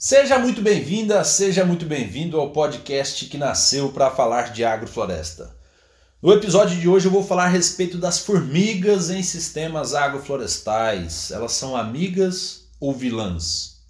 Seja 0.00 0.38
muito 0.38 0.62
bem-vinda, 0.62 1.24
seja 1.24 1.64
muito 1.64 1.84
bem-vindo 1.84 2.38
ao 2.38 2.52
podcast 2.52 3.26
que 3.26 3.36
nasceu 3.36 3.90
para 3.90 4.08
falar 4.12 4.52
de 4.52 4.64
agrofloresta. 4.64 5.56
No 6.22 6.32
episódio 6.32 6.78
de 6.78 6.88
hoje 6.88 7.08
eu 7.08 7.10
vou 7.10 7.24
falar 7.24 7.46
a 7.46 7.48
respeito 7.48 7.98
das 7.98 8.20
formigas 8.20 9.10
em 9.10 9.24
sistemas 9.24 9.96
agroflorestais. 9.96 11.32
Elas 11.32 11.50
são 11.50 11.76
amigas 11.76 12.68
ou 12.78 12.94
vilãs? 12.94 13.82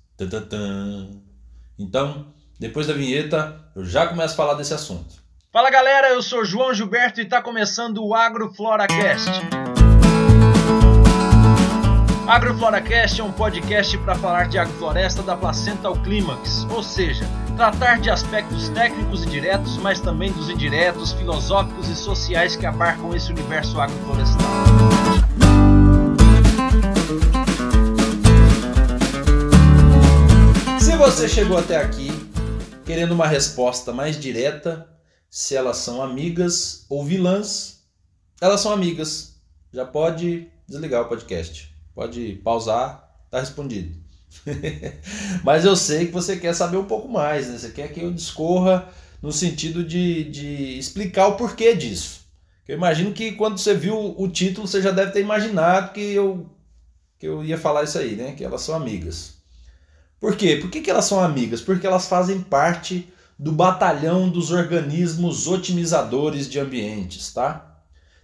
Então, 1.79 2.33
depois 2.59 2.87
da 2.87 2.95
vinheta, 2.95 3.71
eu 3.77 3.85
já 3.85 4.07
começo 4.07 4.33
a 4.33 4.37
falar 4.39 4.55
desse 4.55 4.73
assunto. 4.73 5.17
Fala 5.53 5.69
galera, 5.69 6.09
eu 6.09 6.23
sou 6.23 6.43
João 6.43 6.73
Gilberto 6.73 7.21
e 7.21 7.25
está 7.25 7.43
começando 7.43 8.03
o 8.03 8.15
AgroFloracast. 8.15 9.68
AgroFloracast 12.29 13.23
é 13.23 13.25
um 13.25 13.33
podcast 13.33 13.97
para 13.97 14.15
falar 14.15 14.49
de 14.49 14.59
agrofloresta 14.59 15.23
da 15.23 15.35
placenta 15.35 15.89
ao 15.89 15.99
clímax, 16.03 16.67
ou 16.71 16.83
seja, 16.83 17.25
tratar 17.57 18.01
de 18.01 18.11
aspectos 18.11 18.69
técnicos 18.69 19.25
e 19.25 19.31
diretos, 19.31 19.79
mas 19.79 19.99
também 19.99 20.31
dos 20.31 20.51
indiretos, 20.51 21.13
filosóficos 21.13 21.89
e 21.89 21.97
sociais 21.97 22.55
que 22.55 22.67
abarcam 22.67 23.17
esse 23.17 23.33
universo 23.33 23.81
agroflorestal. 23.81 24.47
Se 30.79 30.95
você 30.99 31.27
chegou 31.27 31.57
até 31.57 31.79
aqui 31.79 32.11
querendo 32.85 33.13
uma 33.13 33.27
resposta 33.27 33.91
mais 33.91 34.21
direta, 34.21 34.87
se 35.31 35.57
elas 35.57 35.79
são 35.79 36.03
amigas 36.03 36.85
ou 36.91 37.03
vilãs, 37.07 37.85
elas 38.39 38.61
são 38.61 38.71
amigas. 38.71 39.41
Já 39.73 39.87
pode 39.87 40.47
desligar 40.69 41.01
o 41.01 41.07
podcast. 41.07 41.78
Pode 41.99 42.41
pausar, 42.45 43.13
tá 43.29 43.41
respondido. 43.41 43.93
Mas 45.43 45.65
eu 45.65 45.75
sei 45.75 46.07
que 46.07 46.13
você 46.13 46.37
quer 46.37 46.55
saber 46.55 46.77
um 46.77 46.85
pouco 46.85 47.09
mais, 47.09 47.49
né? 47.49 47.59
Você 47.59 47.71
quer 47.71 47.93
que 47.93 48.01
eu 48.01 48.13
discorra 48.13 48.89
no 49.21 49.33
sentido 49.33 49.83
de, 49.83 50.23
de 50.31 50.79
explicar 50.79 51.27
o 51.27 51.35
porquê 51.37 51.75
disso. 51.75 52.21
Eu 52.69 52.77
imagino 52.77 53.13
que 53.13 53.33
quando 53.33 53.59
você 53.59 53.75
viu 53.75 54.15
o 54.17 54.29
título, 54.29 54.69
você 54.69 54.81
já 54.81 54.93
deve 54.93 55.11
ter 55.11 55.23
imaginado 55.23 55.93
que 55.93 56.01
eu, 56.01 56.49
que 57.19 57.27
eu 57.27 57.45
ia 57.45 57.59
falar 57.59 57.83
isso 57.83 57.99
aí, 57.99 58.15
né? 58.15 58.31
Que 58.31 58.45
elas 58.45 58.63
são 58.63 58.77
amigas. 58.77 59.35
Por 60.21 60.37
quê? 60.37 60.55
Por 60.55 60.71
que, 60.71 60.81
que 60.81 60.91
elas 60.93 61.07
são 61.07 61.19
amigas? 61.19 61.61
Porque 61.61 61.85
elas 61.85 62.07
fazem 62.07 62.41
parte 62.41 63.13
do 63.37 63.51
batalhão 63.51 64.29
dos 64.29 64.53
organismos 64.53 65.49
otimizadores 65.49 66.49
de 66.49 66.61
ambientes, 66.61 67.33
tá? 67.33 67.68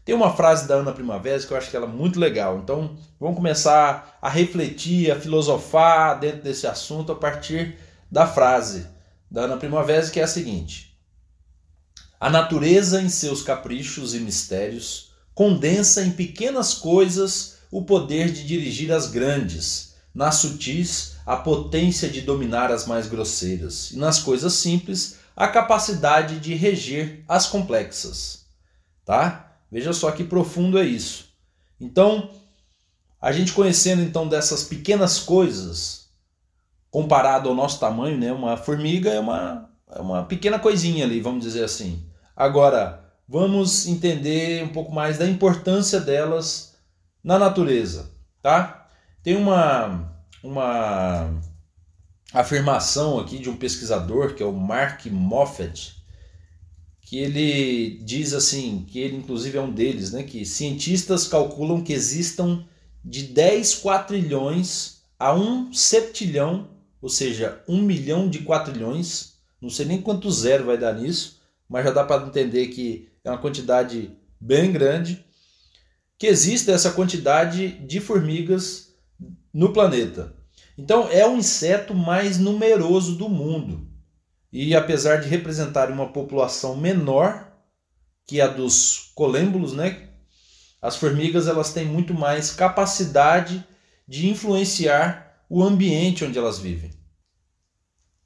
Tem 0.05 0.15
uma 0.15 0.37
frase 0.37 0.69
da 0.69 0.75
Ana 0.75 0.93
Primavera 0.93 1.41
que 1.41 1.51
eu 1.51 1.57
acho 1.57 1.71
que 1.71 1.77
ela 1.77 1.87
é 1.87 1.89
muito 1.89 2.21
legal. 2.21 2.59
Então, 2.59 2.97
vamos 3.19 3.37
começar 3.37 4.19
a 4.21 4.29
refletir, 4.29 5.11
a 5.11 5.19
filosofar 5.19 6.21
dentro 6.21 6.43
desse 6.43 6.67
assunto 6.67 7.13
a 7.13 7.17
partir 7.17 7.79
da 8.11 8.27
frase 8.27 8.87
da 9.31 9.43
Ana 9.43 9.57
Primavera, 9.57 10.09
que 10.11 10.21
é 10.21 10.25
a 10.25 10.29
seguinte: 10.29 10.95
A 12.21 12.29
natureza, 12.29 13.01
em 13.01 13.09
seus 13.09 13.43
caprichos 13.43 14.15
e 14.15 14.21
mistérios, 14.21 15.13
condensa 15.35 16.05
em 16.05 16.11
pequenas 16.11 16.75
coisas 16.75 17.57
o 17.71 17.85
poder 17.85 18.31
de 18.31 18.47
dirigir 18.47 18.93
as 18.93 19.11
grandes, 19.11 19.95
nas 20.15 20.37
sutis, 20.37 21.17
a 21.27 21.37
potência 21.37 22.09
de 22.09 22.21
dominar 22.21 22.71
as 22.71 22.87
mais 22.87 23.09
grosseiras, 23.09 23.91
e 23.91 23.97
nas 23.97 24.21
coisas 24.21 24.53
simples, 24.53 25.17
a 25.35 25.49
capacidade 25.49 26.39
de 26.39 26.55
reger 26.55 27.25
as 27.27 27.47
complexas. 27.47 28.45
Tá? 29.05 29.44
Veja 29.75 29.93
só 29.93 30.13
que 30.13 30.23
profundo 30.23 30.79
é 30.79 30.85
isso. 30.85 31.35
Então, 31.81 32.31
a 33.21 33.33
gente 33.33 33.53
conhecendo 33.53 34.03
então 34.03 34.29
dessas 34.29 34.63
pequenas 34.63 35.19
coisas, 35.19 36.11
comparado 36.93 37.49
ao 37.49 37.57
nosso 37.57 37.81
tamanho, 37.81 38.17
né? 38.17 38.31
Uma 38.31 38.57
formiga 38.57 39.11
é 39.11 39.19
uma, 39.19 39.69
é 39.91 40.01
uma 40.01 40.23
pequena 40.23 40.61
coisinha 40.61 41.05
ali, 41.05 41.21
vamos 41.21 41.43
dizer 41.43 41.65
assim. 41.65 42.07
Agora, 42.37 43.05
vamos 43.29 43.89
entender 43.89 44.63
um 44.63 44.69
pouco 44.69 44.95
mais 44.95 45.19
da 45.19 45.27
importância 45.27 45.99
delas 45.99 46.77
na 47.25 47.37
natureza, 47.37 48.13
tá? 48.41 48.89
Tem 49.25 49.35
uma, 49.35 50.09
uma 50.41 51.35
afirmação 52.33 53.19
aqui 53.19 53.41
de 53.41 53.51
um 53.51 53.57
pesquisador 53.57 54.35
que 54.35 54.43
é 54.45 54.47
o 54.47 54.53
Mark 54.53 55.05
Moffat, 55.07 55.97
que 57.05 57.19
ele 57.19 57.99
diz 58.03 58.33
assim, 58.33 58.85
que 58.89 58.99
ele 58.99 59.17
inclusive 59.17 59.59
é 59.59 59.61
um 59.61 59.73
deles, 59.73 60.11
né, 60.11 60.23
que 60.23 60.45
cientistas 60.45 61.29
calculam 61.29 61.83
que 61.83 61.93
existam 61.93 62.65
de 63.05 63.25
10 63.25 63.77
quatrilhões 63.77 65.03
a 65.19 65.35
1 65.35 65.73
septilhão, 65.73 66.71
ou 67.01 67.09
seja, 67.11 67.63
1 67.69 67.83
milhão 67.83 68.29
de 68.29 68.41
quatrilhões, 68.41 69.35
não 69.61 69.69
sei 69.69 69.85
nem 69.85 70.01
quanto 70.01 70.31
zero 70.31 70.65
vai 70.65 70.79
dar 70.79 70.95
nisso, 70.95 71.41
mas 71.69 71.85
já 71.85 71.91
dá 71.91 72.05
para 72.05 72.27
entender 72.27 72.69
que 72.69 73.09
é 73.23 73.31
uma 73.31 73.39
quantidade 73.39 74.11
bem 74.41 74.73
grande, 74.73 75.25
que 76.19 76.27
existe 76.27 76.71
essa 76.71 76.93
quantidade 76.93 77.69
de 77.87 78.01
formigas 78.01 78.95
no 79.53 79.73
planeta. 79.73 80.35
Então 80.77 81.09
é 81.11 81.27
o 81.29 81.37
inseto 81.37 81.95
mais 81.95 82.39
numeroso 82.39 83.17
do 83.17 83.29
mundo. 83.29 83.87
E 84.55 84.73
apesar 84.77 85.17
de 85.17 85.29
representar 85.29 85.91
uma 85.91 86.13
população 86.13 86.77
menor 86.77 87.53
que 88.25 88.41
a 88.41 88.47
dos 88.47 89.11
colêmbulos, 89.13 89.73
né, 89.73 90.11
as 90.81 90.95
formigas 90.95 91.49
elas 91.49 91.73
têm 91.73 91.85
muito 91.85 92.15
mais 92.15 92.53
capacidade 92.53 93.67
de 94.07 94.29
influenciar 94.29 95.45
o 95.51 95.61
ambiente 95.61 96.25
onde 96.25 96.39
elas 96.39 96.61
vivem. 96.61 96.93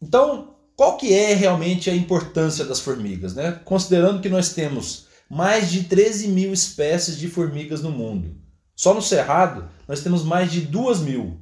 Então, 0.03 0.55
qual 0.77 0.99
que 0.99 1.15
é 1.15 1.33
realmente 1.33 1.89
a 1.89 1.97
importância 1.97 2.67
das 2.67 2.79
formigas? 2.79 3.35
Né? 3.35 3.53
Considerando 3.65 4.21
que 4.21 4.29
nós 4.29 4.53
temos 4.53 5.07
mais 5.31 5.71
de 5.71 5.85
13 5.85 6.29
mil 6.29 6.53
espécies 6.53 7.17
de 7.17 7.27
formigas 7.27 7.81
no 7.81 7.91
mundo. 7.91 8.37
Só 8.77 8.93
no 8.93 9.01
Cerrado 9.01 9.67
nós 9.89 10.03
temos 10.03 10.23
mais 10.23 10.53
de 10.53 10.61
2 10.61 11.01
mil 11.01 11.41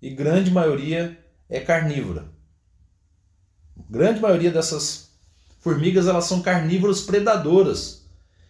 e 0.00 0.08
grande 0.08 0.50
maioria 0.50 1.18
é 1.50 1.60
carnívora 1.60 2.31
grande 3.92 4.20
maioria 4.20 4.50
dessas 4.50 5.10
formigas 5.60 6.06
elas 6.06 6.24
são 6.24 6.40
carnívoras 6.40 7.02
predadoras 7.02 8.06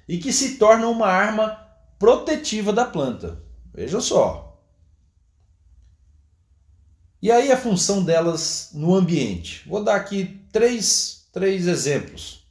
e 0.09 0.17
que 0.17 0.33
se 0.33 0.57
tornam 0.57 0.93
uma 0.93 1.09
arma 1.09 1.59
protetiva 1.99 2.73
da 2.73 2.85
planta. 2.85 3.43
Veja 3.75 4.01
só. 4.01 4.63
E 7.21 7.31
aí 7.31 7.51
a 7.51 7.57
função 7.57 8.05
delas 8.05 8.71
no 8.73 8.95
ambiente? 8.95 9.69
Vou 9.69 9.83
dar 9.83 9.97
aqui 9.97 10.41
três, 10.53 11.27
três 11.33 11.67
exemplos 11.67 12.47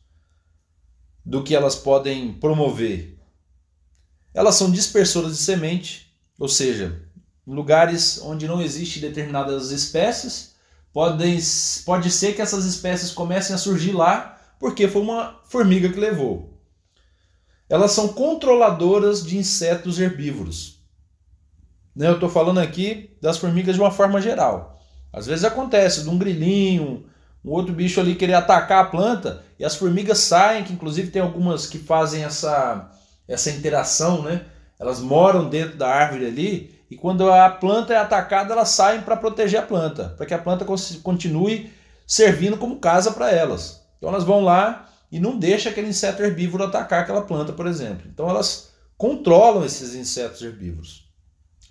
do 1.25 1.43
que 1.43 1.55
elas 1.55 1.75
podem 1.75 2.33
promover. 2.33 3.17
Elas 4.33 4.55
são 4.55 4.69
dispersoras 4.69 5.37
de 5.37 5.43
semente, 5.43 6.13
ou 6.37 6.49
seja, 6.49 7.01
em 7.47 7.53
lugares 7.53 8.19
onde 8.21 8.47
não 8.47 8.61
existe 8.61 8.99
determinadas 8.99 9.71
espécies, 9.71 10.50
Podem, 10.93 11.39
pode 11.85 12.11
ser 12.11 12.33
que 12.33 12.41
essas 12.41 12.65
espécies 12.65 13.11
comecem 13.11 13.55
a 13.55 13.59
surgir 13.59 13.93
lá 13.93 14.37
porque 14.59 14.87
foi 14.87 15.01
uma 15.01 15.39
formiga 15.45 15.89
que 15.89 15.99
levou. 15.99 16.59
Elas 17.69 17.91
são 17.91 18.09
controladoras 18.09 19.25
de 19.25 19.37
insetos 19.37 19.99
herbívoros. 19.99 20.81
Né, 21.95 22.07
eu 22.07 22.15
estou 22.15 22.29
falando 22.29 22.59
aqui 22.59 23.17
das 23.21 23.37
formigas 23.37 23.75
de 23.75 23.81
uma 23.81 23.91
forma 23.91 24.21
geral. 24.21 24.79
Às 25.11 25.25
vezes 25.25 25.43
acontece 25.43 26.03
de 26.03 26.09
um 26.09 26.17
grilinho, 26.17 27.05
um 27.43 27.51
outro 27.51 27.73
bicho 27.73 27.99
ali 27.99 28.15
querer 28.15 28.33
atacar 28.33 28.83
a 28.83 28.87
planta 28.87 29.43
e 29.57 29.65
as 29.65 29.75
formigas 29.75 30.19
saem, 30.19 30.63
que 30.63 30.73
inclusive 30.73 31.11
tem 31.11 31.21
algumas 31.21 31.65
que 31.65 31.79
fazem 31.79 32.23
essa, 32.23 32.91
essa 33.27 33.49
interação, 33.49 34.21
né? 34.21 34.45
Elas 34.79 34.99
moram 34.99 35.49
dentro 35.49 35.77
da 35.77 35.87
árvore 35.87 36.25
ali 36.25 36.80
e 36.91 36.97
quando 36.97 37.31
a 37.31 37.49
planta 37.49 37.93
é 37.93 37.97
atacada, 37.97 38.51
elas 38.51 38.67
saem 38.67 38.99
para 38.99 39.15
proteger 39.15 39.61
a 39.61 39.65
planta, 39.65 40.13
para 40.17 40.25
que 40.25 40.33
a 40.33 40.37
planta 40.37 40.65
continue 41.01 41.71
servindo 42.05 42.57
como 42.57 42.81
casa 42.81 43.11
para 43.11 43.31
elas. 43.31 43.81
Então 43.97 44.09
elas 44.09 44.25
vão 44.25 44.43
lá 44.43 44.89
e 45.09 45.17
não 45.17 45.39
deixa 45.39 45.69
aquele 45.69 45.87
inseto 45.87 46.21
herbívoro 46.21 46.65
atacar 46.65 47.03
aquela 47.03 47.21
planta, 47.21 47.53
por 47.53 47.65
exemplo. 47.65 48.09
Então 48.13 48.29
elas 48.29 48.71
controlam 48.97 49.63
esses 49.63 49.95
insetos 49.95 50.41
herbívoros. 50.41 51.05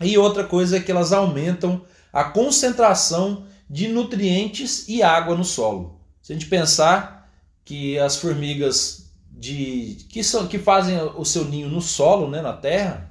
E 0.00 0.16
outra 0.16 0.44
coisa 0.44 0.78
é 0.78 0.80
que 0.80 0.90
elas 0.90 1.12
aumentam 1.12 1.84
a 2.10 2.24
concentração 2.24 3.44
de 3.68 3.88
nutrientes 3.88 4.88
e 4.88 5.02
água 5.02 5.36
no 5.36 5.44
solo. 5.44 6.00
Se 6.22 6.32
a 6.32 6.34
gente 6.34 6.48
pensar 6.48 7.30
que 7.62 7.98
as 7.98 8.16
formigas 8.16 9.12
de 9.30 9.98
que 10.08 10.24
são 10.24 10.46
que 10.46 10.58
fazem 10.58 10.98
o 11.14 11.26
seu 11.26 11.44
ninho 11.44 11.68
no 11.68 11.82
solo, 11.82 12.26
né, 12.30 12.40
na 12.40 12.54
terra, 12.54 13.09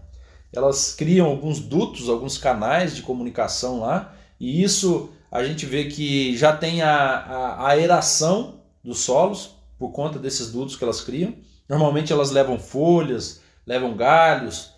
elas 0.54 0.94
criam 0.94 1.28
alguns 1.28 1.60
dutos, 1.60 2.10
alguns 2.10 2.38
canais 2.38 2.96
de 2.96 3.02
comunicação 3.02 3.82
lá, 3.82 4.14
e 4.40 4.64
isso 4.64 5.10
a 5.32 5.44
gente 5.44 5.66
vê 5.66 5.86
que 5.86 6.36
já 6.36 6.56
tem 6.56 6.82
a, 6.82 6.92
a, 6.92 7.54
a 7.54 7.68
aeração 7.70 8.62
dos 8.84 9.00
solos 9.00 9.52
por 9.78 9.92
conta 9.92 10.18
desses 10.18 10.52
dutos 10.52 10.76
que 10.76 10.84
elas 10.84 11.02
criam. 11.02 11.34
Normalmente 11.68 12.12
elas 12.12 12.32
levam 12.32 12.58
folhas, 12.58 13.42
levam 13.66 13.96
galhos 13.96 14.72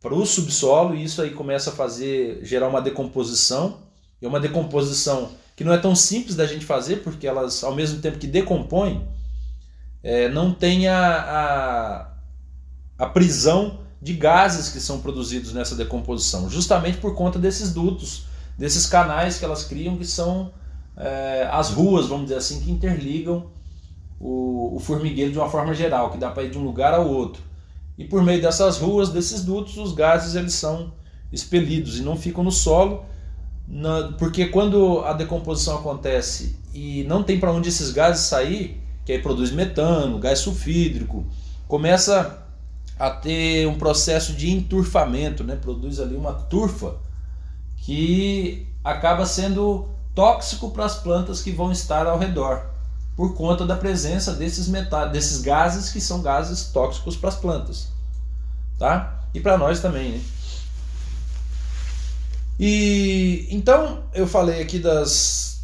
para 0.00 0.14
o 0.14 0.26
subsolo 0.26 0.94
e 0.96 1.04
isso 1.04 1.22
aí 1.22 1.30
começa 1.30 1.70
a 1.70 1.72
fazer 1.72 2.44
gerar 2.44 2.68
uma 2.68 2.82
decomposição. 2.82 3.80
E 4.20 4.26
uma 4.26 4.40
decomposição 4.40 5.32
que 5.56 5.64
não 5.64 5.72
é 5.72 5.78
tão 5.78 5.94
simples 5.94 6.34
da 6.34 6.46
gente 6.46 6.64
fazer, 6.64 7.02
porque 7.02 7.26
elas, 7.26 7.62
ao 7.62 7.74
mesmo 7.74 8.00
tempo 8.00 8.18
que 8.18 8.26
decompõem, 8.26 9.06
é, 10.02 10.28
não 10.28 10.52
tem 10.52 10.88
a, 10.88 12.16
a, 12.98 13.04
a 13.04 13.06
prisão 13.06 13.80
de 14.02 14.14
gases 14.14 14.68
que 14.68 14.80
são 14.80 15.00
produzidos 15.00 15.52
nessa 15.52 15.76
decomposição, 15.76 16.50
justamente 16.50 16.98
por 16.98 17.14
conta 17.14 17.38
desses 17.38 17.72
dutos, 17.72 18.26
desses 18.58 18.84
canais 18.84 19.38
que 19.38 19.44
elas 19.44 19.62
criam, 19.62 19.96
que 19.96 20.04
são 20.04 20.52
é, 20.96 21.48
as 21.52 21.70
ruas, 21.70 22.08
vamos 22.08 22.24
dizer 22.24 22.38
assim, 22.38 22.60
que 22.60 22.70
interligam 22.70 23.46
o, 24.18 24.74
o 24.74 24.80
formigueiro 24.80 25.30
de 25.30 25.38
uma 25.38 25.48
forma 25.48 25.72
geral, 25.72 26.10
que 26.10 26.18
dá 26.18 26.30
para 26.32 26.42
ir 26.42 26.50
de 26.50 26.58
um 26.58 26.64
lugar 26.64 26.92
ao 26.92 27.08
outro. 27.08 27.40
E 27.96 28.04
por 28.04 28.24
meio 28.24 28.42
dessas 28.42 28.78
ruas, 28.78 29.10
desses 29.10 29.44
dutos, 29.44 29.76
os 29.78 29.92
gases 29.92 30.34
eles 30.34 30.54
são 30.54 30.92
expelidos 31.32 31.98
e 31.98 32.02
não 32.02 32.16
ficam 32.16 32.42
no 32.42 32.50
solo, 32.50 33.04
na, 33.68 34.14
porque 34.18 34.46
quando 34.46 35.00
a 35.04 35.12
decomposição 35.12 35.78
acontece 35.78 36.56
e 36.74 37.04
não 37.04 37.22
tem 37.22 37.38
para 37.38 37.52
onde 37.52 37.68
esses 37.68 37.92
gases 37.92 38.26
sair, 38.26 38.82
que 39.04 39.12
aí 39.12 39.22
produz 39.22 39.52
metano, 39.52 40.18
gás 40.18 40.40
sulfídrico, 40.40 41.24
começa 41.68 42.41
a 42.98 43.10
ter 43.10 43.66
um 43.66 43.78
processo 43.78 44.32
de 44.34 44.50
enturfamento, 44.50 45.42
né? 45.42 45.56
produz 45.56 45.98
ali 45.98 46.14
uma 46.14 46.32
turfa 46.32 46.96
que 47.78 48.66
acaba 48.84 49.26
sendo 49.26 49.88
tóxico 50.14 50.70
para 50.70 50.84
as 50.84 50.96
plantas 50.96 51.40
que 51.40 51.50
vão 51.50 51.72
estar 51.72 52.06
ao 52.06 52.18
redor, 52.18 52.66
por 53.16 53.34
conta 53.34 53.66
da 53.66 53.76
presença 53.76 54.32
desses 54.32 54.68
metais, 54.68 55.10
desses 55.10 55.40
gases 55.40 55.90
que 55.90 56.00
são 56.00 56.22
gases 56.22 56.66
tóxicos 56.66 57.16
para 57.16 57.28
as 57.28 57.36
plantas, 57.36 57.88
tá? 58.78 59.20
E 59.34 59.40
para 59.40 59.56
nós 59.56 59.80
também, 59.80 60.12
né? 60.12 60.20
E 62.58 63.48
então 63.50 64.04
eu 64.14 64.26
falei 64.26 64.62
aqui 64.62 64.78
das 64.78 65.62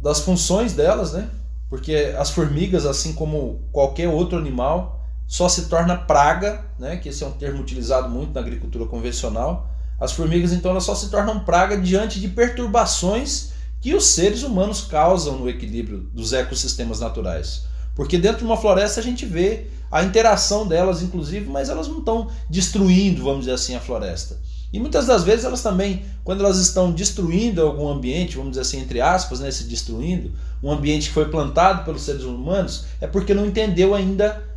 das 0.00 0.20
funções 0.20 0.72
delas, 0.72 1.12
né? 1.12 1.28
Porque 1.68 2.14
as 2.18 2.30
formigas, 2.30 2.84
assim 2.84 3.12
como 3.12 3.60
qualquer 3.70 4.08
outro 4.08 4.36
animal, 4.36 4.99
só 5.30 5.48
se 5.48 5.66
torna 5.66 5.96
praga, 5.96 6.64
né, 6.76 6.96
que 6.96 7.08
esse 7.08 7.22
é 7.22 7.26
um 7.26 7.30
termo 7.30 7.60
utilizado 7.60 8.10
muito 8.10 8.34
na 8.34 8.40
agricultura 8.40 8.84
convencional. 8.86 9.70
As 10.00 10.10
formigas, 10.10 10.52
então, 10.52 10.72
elas 10.72 10.82
só 10.82 10.92
se 10.92 11.08
tornam 11.08 11.44
praga 11.44 11.78
diante 11.78 12.18
de 12.18 12.26
perturbações 12.26 13.50
que 13.80 13.94
os 13.94 14.06
seres 14.06 14.42
humanos 14.42 14.80
causam 14.80 15.38
no 15.38 15.48
equilíbrio 15.48 16.00
dos 16.12 16.32
ecossistemas 16.32 16.98
naturais. 16.98 17.62
Porque 17.94 18.18
dentro 18.18 18.38
de 18.38 18.44
uma 18.44 18.56
floresta 18.56 18.98
a 18.98 19.02
gente 19.04 19.24
vê 19.24 19.68
a 19.88 20.02
interação 20.02 20.66
delas, 20.66 21.00
inclusive, 21.00 21.48
mas 21.48 21.68
elas 21.68 21.86
não 21.86 22.00
estão 22.00 22.28
destruindo, 22.48 23.22
vamos 23.22 23.42
dizer 23.42 23.52
assim, 23.52 23.76
a 23.76 23.80
floresta. 23.80 24.36
E 24.72 24.80
muitas 24.80 25.06
das 25.06 25.22
vezes 25.22 25.44
elas 25.44 25.62
também, 25.62 26.04
quando 26.24 26.44
elas 26.44 26.58
estão 26.58 26.90
destruindo 26.90 27.62
algum 27.62 27.88
ambiente, 27.88 28.34
vamos 28.34 28.50
dizer 28.50 28.62
assim, 28.62 28.80
entre 28.80 29.00
aspas, 29.00 29.38
né, 29.38 29.48
se 29.52 29.62
destruindo, 29.62 30.32
um 30.60 30.72
ambiente 30.72 31.06
que 31.06 31.14
foi 31.14 31.28
plantado 31.28 31.84
pelos 31.84 32.02
seres 32.02 32.24
humanos, 32.24 32.86
é 33.00 33.06
porque 33.06 33.32
não 33.32 33.46
entendeu 33.46 33.94
ainda 33.94 34.49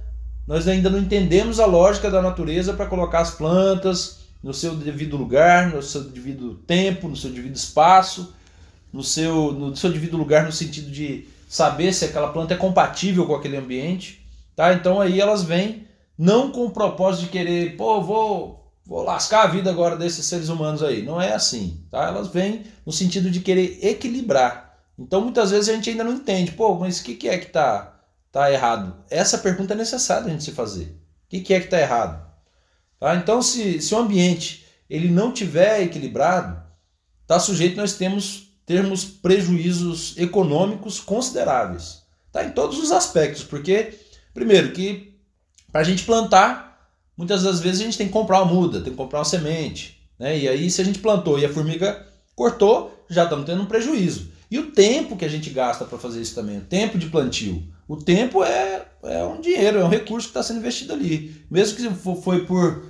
nós 0.48 0.68
ainda 0.68 0.90
não 0.90 1.00
entendemos 1.00 1.60
a 1.60 1.66
lógica 1.66 2.12
da 2.12 2.22
natureza 2.22 2.74
para 2.74 2.86
colocar 2.86 3.19
as 3.19 3.31
plantas 3.31 4.24
no 4.44 4.54
seu 4.54 4.75
devido 4.75 5.16
lugar, 5.16 5.72
no 5.72 5.81
seu 5.81 6.04
devido 6.04 6.56
tempo, 6.68 7.07
no 7.07 7.16
seu 7.16 7.31
devido 7.31 7.56
espaço, 7.56 8.34
no 8.92 9.01
seu, 9.01 9.54
no 9.54 9.75
seu 9.75 9.92
devido 9.92 10.18
lugar 10.18 10.45
no 10.45 10.51
sentido 10.51 10.92
de 10.92 11.28
saber 11.48 11.94
se 11.94 12.06
aquela 12.06 12.31
planta 12.31 12.54
é 12.54 12.57
compatível 12.57 13.25
com 13.25 13.36
aquele 13.36 13.56
ambiente. 13.56 14.25
Tá? 14.56 14.74
Então 14.74 15.00
aí 15.00 15.22
elas 15.22 15.44
vêm 15.44 15.88
não 16.18 16.51
com 16.51 16.66
o 16.66 16.72
propósito 16.72 17.25
de 17.25 17.30
querer, 17.30 17.78
pô, 17.78 18.01
vou, 18.01 18.69
vou 18.86 19.01
lascar 19.01 19.44
a 19.44 19.48
vida 19.48 19.69
agora 19.69 19.96
desses 19.96 20.25
seres 20.25 20.50
humanos 20.50 20.84
aí. 20.84 21.01
Não 21.01 21.22
é 21.22 21.34
assim. 21.34 21.81
Tá? 21.89 22.07
Elas 22.07 22.28
vêm 22.28 22.63
no 22.86 22.92
sentido 22.92 23.31
de 23.31 23.39
querer 23.39 23.80
equilibrar. 23.81 24.78
Então 25.00 25.22
muitas 25.22 25.51
vezes 25.51 25.69
a 25.69 25.74
gente 25.74 25.89
ainda 25.89 26.04
não 26.04 26.13
entende, 26.13 26.51
pô, 26.51 26.75
mas 26.75 27.00
o 27.00 27.04
que, 27.04 27.16
que 27.16 27.30
é 27.30 27.38
que 27.38 27.48
está 27.48 27.93
está 28.34 28.52
errado? 28.52 28.96
Essa 29.12 29.38
pergunta 29.38 29.76
é 29.76 29.78
necessária 29.78 30.26
a 30.26 30.30
gente 30.30 30.44
se 30.44 30.52
fazer. 30.52 30.86
O 31.26 31.30
que, 31.30 31.54
é 31.54 31.60
que 31.60 31.66
está 31.68 31.80
errado? 31.80 32.28
Tá? 33.00 33.16
Então, 33.16 33.44
se, 33.44 33.80
se 33.80 33.94
o 33.94 34.00
ambiente 34.00 34.66
ele 34.90 35.08
não 35.08 35.32
tiver 35.32 35.84
equilibrado, 35.84 36.60
está 37.22 37.40
sujeito 37.40 37.78
nós 37.78 37.94
temos 37.94 38.52
termos 38.66 39.06
prejuízos 39.06 40.18
econômicos 40.18 41.00
consideráveis. 41.00 42.02
Tá? 42.32 42.44
Em 42.44 42.52
todos 42.52 42.80
os 42.80 42.92
aspectos, 42.92 43.44
porque, 43.44 43.94
primeiro, 44.34 44.72
que 44.72 45.16
para 45.72 45.82
a 45.82 45.84
gente 45.84 46.04
plantar, 46.04 46.90
muitas 47.16 47.44
das 47.44 47.60
vezes 47.60 47.82
a 47.82 47.84
gente 47.86 47.98
tem 47.98 48.08
que 48.08 48.14
comprar 48.14 48.42
uma 48.42 48.52
muda, 48.52 48.82
tem 48.82 48.92
que 48.92 48.98
comprar 48.98 49.20
uma 49.20 49.26
semente. 49.26 50.02
Né? 50.18 50.40
E 50.40 50.48
aí, 50.48 50.72
se 50.72 50.82
a 50.82 50.86
gente 50.86 51.00
plantou 51.00 51.38
e 51.38 51.46
a 51.46 51.54
formiga 51.54 52.04
cortou, 52.36 53.06
já 53.10 53.26
estamos 53.26 53.46
tendo 53.46 53.62
um 53.62 53.68
prejuízo. 53.68 54.33
E 54.54 54.60
o 54.60 54.70
tempo 54.70 55.18
que 55.18 55.26
a 55.26 55.28
gente 55.28 55.50
gasta 55.50 55.84
para 55.84 55.98
fazer 55.98 56.22
isso 56.22 56.36
também, 56.36 56.60
o 56.60 56.62
tempo 56.62 56.96
de 56.96 57.08
plantio. 57.08 57.64
O 57.88 57.98
tempo 57.98 58.44
é, 58.44 58.86
é 59.02 59.24
um 59.24 59.42
dinheiro, 59.42 59.80
é 59.80 59.84
um 59.84 59.90
recurso 59.90 60.28
que 60.28 60.30
está 60.30 60.44
sendo 60.44 60.60
investido 60.60 60.94
ali. 60.94 61.44
Mesmo 61.50 61.76
que 61.76 61.90
foi 62.22 62.46
por, 62.46 62.86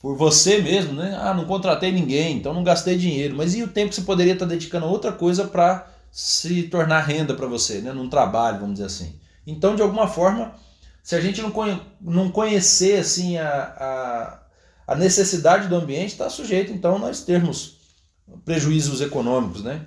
por 0.00 0.16
você 0.16 0.58
mesmo, 0.62 0.92
né? 0.92 1.18
Ah, 1.20 1.34
não 1.34 1.44
contratei 1.44 1.90
ninguém, 1.90 2.36
então 2.36 2.54
não 2.54 2.62
gastei 2.62 2.96
dinheiro. 2.96 3.34
Mas 3.36 3.52
e 3.56 3.64
o 3.64 3.66
tempo 3.66 3.88
que 3.88 3.96
você 3.96 4.02
poderia 4.02 4.34
estar 4.34 4.46
tá 4.46 4.50
dedicando 4.50 4.86
a 4.86 4.88
outra 4.88 5.10
coisa 5.10 5.44
para 5.44 5.92
se 6.12 6.62
tornar 6.68 7.00
renda 7.00 7.34
para 7.34 7.48
você, 7.48 7.80
né? 7.80 7.92
num 7.92 8.08
trabalho, 8.08 8.60
vamos 8.60 8.74
dizer 8.74 8.86
assim. 8.86 9.18
Então, 9.44 9.74
de 9.74 9.82
alguma 9.82 10.06
forma, 10.06 10.54
se 11.02 11.16
a 11.16 11.20
gente 11.20 11.42
não, 11.42 11.50
conhe 11.50 11.82
não 12.00 12.30
conhecer 12.30 13.00
assim, 13.00 13.38
a, 13.38 14.38
a, 14.86 14.92
a 14.92 14.94
necessidade 14.94 15.66
do 15.66 15.74
ambiente, 15.74 16.12
está 16.12 16.30
sujeito 16.30 16.70
então 16.70 16.96
nós 16.96 17.22
termos 17.22 17.76
prejuízos 18.44 19.00
econômicos, 19.00 19.64
né? 19.64 19.84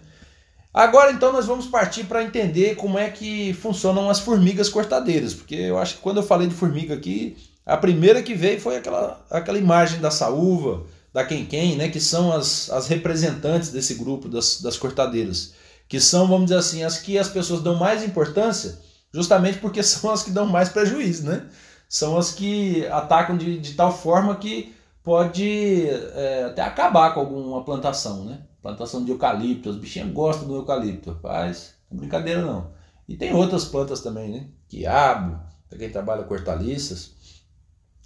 Agora 0.73 1.12
então 1.12 1.33
nós 1.33 1.45
vamos 1.45 1.68
partir 1.68 2.06
para 2.06 2.23
entender 2.23 2.75
como 2.75 2.97
é 2.97 3.09
que 3.09 3.53
funcionam 3.53 4.09
as 4.09 4.19
formigas 4.19 4.69
cortadeiras, 4.69 5.33
porque 5.33 5.56
eu 5.56 5.77
acho 5.77 5.95
que 5.95 6.01
quando 6.01 6.18
eu 6.18 6.23
falei 6.23 6.47
de 6.47 6.53
formiga 6.56 6.94
aqui, 6.94 7.35
a 7.65 7.75
primeira 7.75 8.23
que 8.23 8.33
veio 8.33 8.59
foi 8.59 8.77
aquela, 8.77 9.23
aquela 9.29 9.57
imagem 9.57 10.00
da 10.00 10.09
saúva, 10.09 10.85
da 11.13 11.25
quem-quem, 11.25 11.75
né, 11.75 11.89
que 11.89 12.00
são 12.00 12.31
as, 12.31 12.69
as 12.69 12.88
representantes 12.88 13.69
desse 13.69 13.95
grupo 13.95 14.29
das, 14.29 14.62
das 14.62 14.77
cortadeiras, 14.77 15.53
que 15.89 16.00
são, 16.00 16.25
vamos 16.25 16.45
dizer 16.45 16.59
assim, 16.59 16.83
as 16.83 16.97
que 16.97 17.17
as 17.17 17.27
pessoas 17.27 17.62
dão 17.62 17.75
mais 17.75 18.01
importância, 18.03 18.79
justamente 19.13 19.57
porque 19.57 19.83
são 19.83 20.09
as 20.09 20.24
que 20.24 20.31
dão 20.31 20.45
mais 20.45 20.69
prejuízo, 20.69 21.25
né? 21.25 21.47
São 21.89 22.17
as 22.17 22.31
que 22.31 22.88
atacam 22.88 23.35
de, 23.35 23.59
de 23.59 23.74
tal 23.74 23.91
forma 23.95 24.38
que 24.38 24.74
pode 25.03 25.89
é, 25.89 26.45
até 26.45 26.62
acabar 26.62 27.13
com 27.13 27.19
alguma 27.19 27.65
plantação, 27.65 28.24
né? 28.24 28.39
Plantação 28.62 29.04
de 29.04 29.12
eucalipto, 29.12 29.69
as 29.69 29.75
bichinhas 29.75 30.12
gostam 30.12 30.48
do 30.48 30.56
eucalipto, 30.56 31.18
faz, 31.22 31.75
não 31.90 31.98
é 31.98 32.02
brincadeira 32.02 32.42
não. 32.42 32.72
E 33.08 33.18
tem 33.18 33.34
outras 33.34 33.65
plantas 33.65 34.01
também, 34.01 34.30
né? 34.30 34.48
Quiabo, 34.70 35.39
para 35.68 35.77
quem 35.77 35.89
trabalha 35.89 36.24
com 36.24 36.34
hortaliças. 36.34 37.12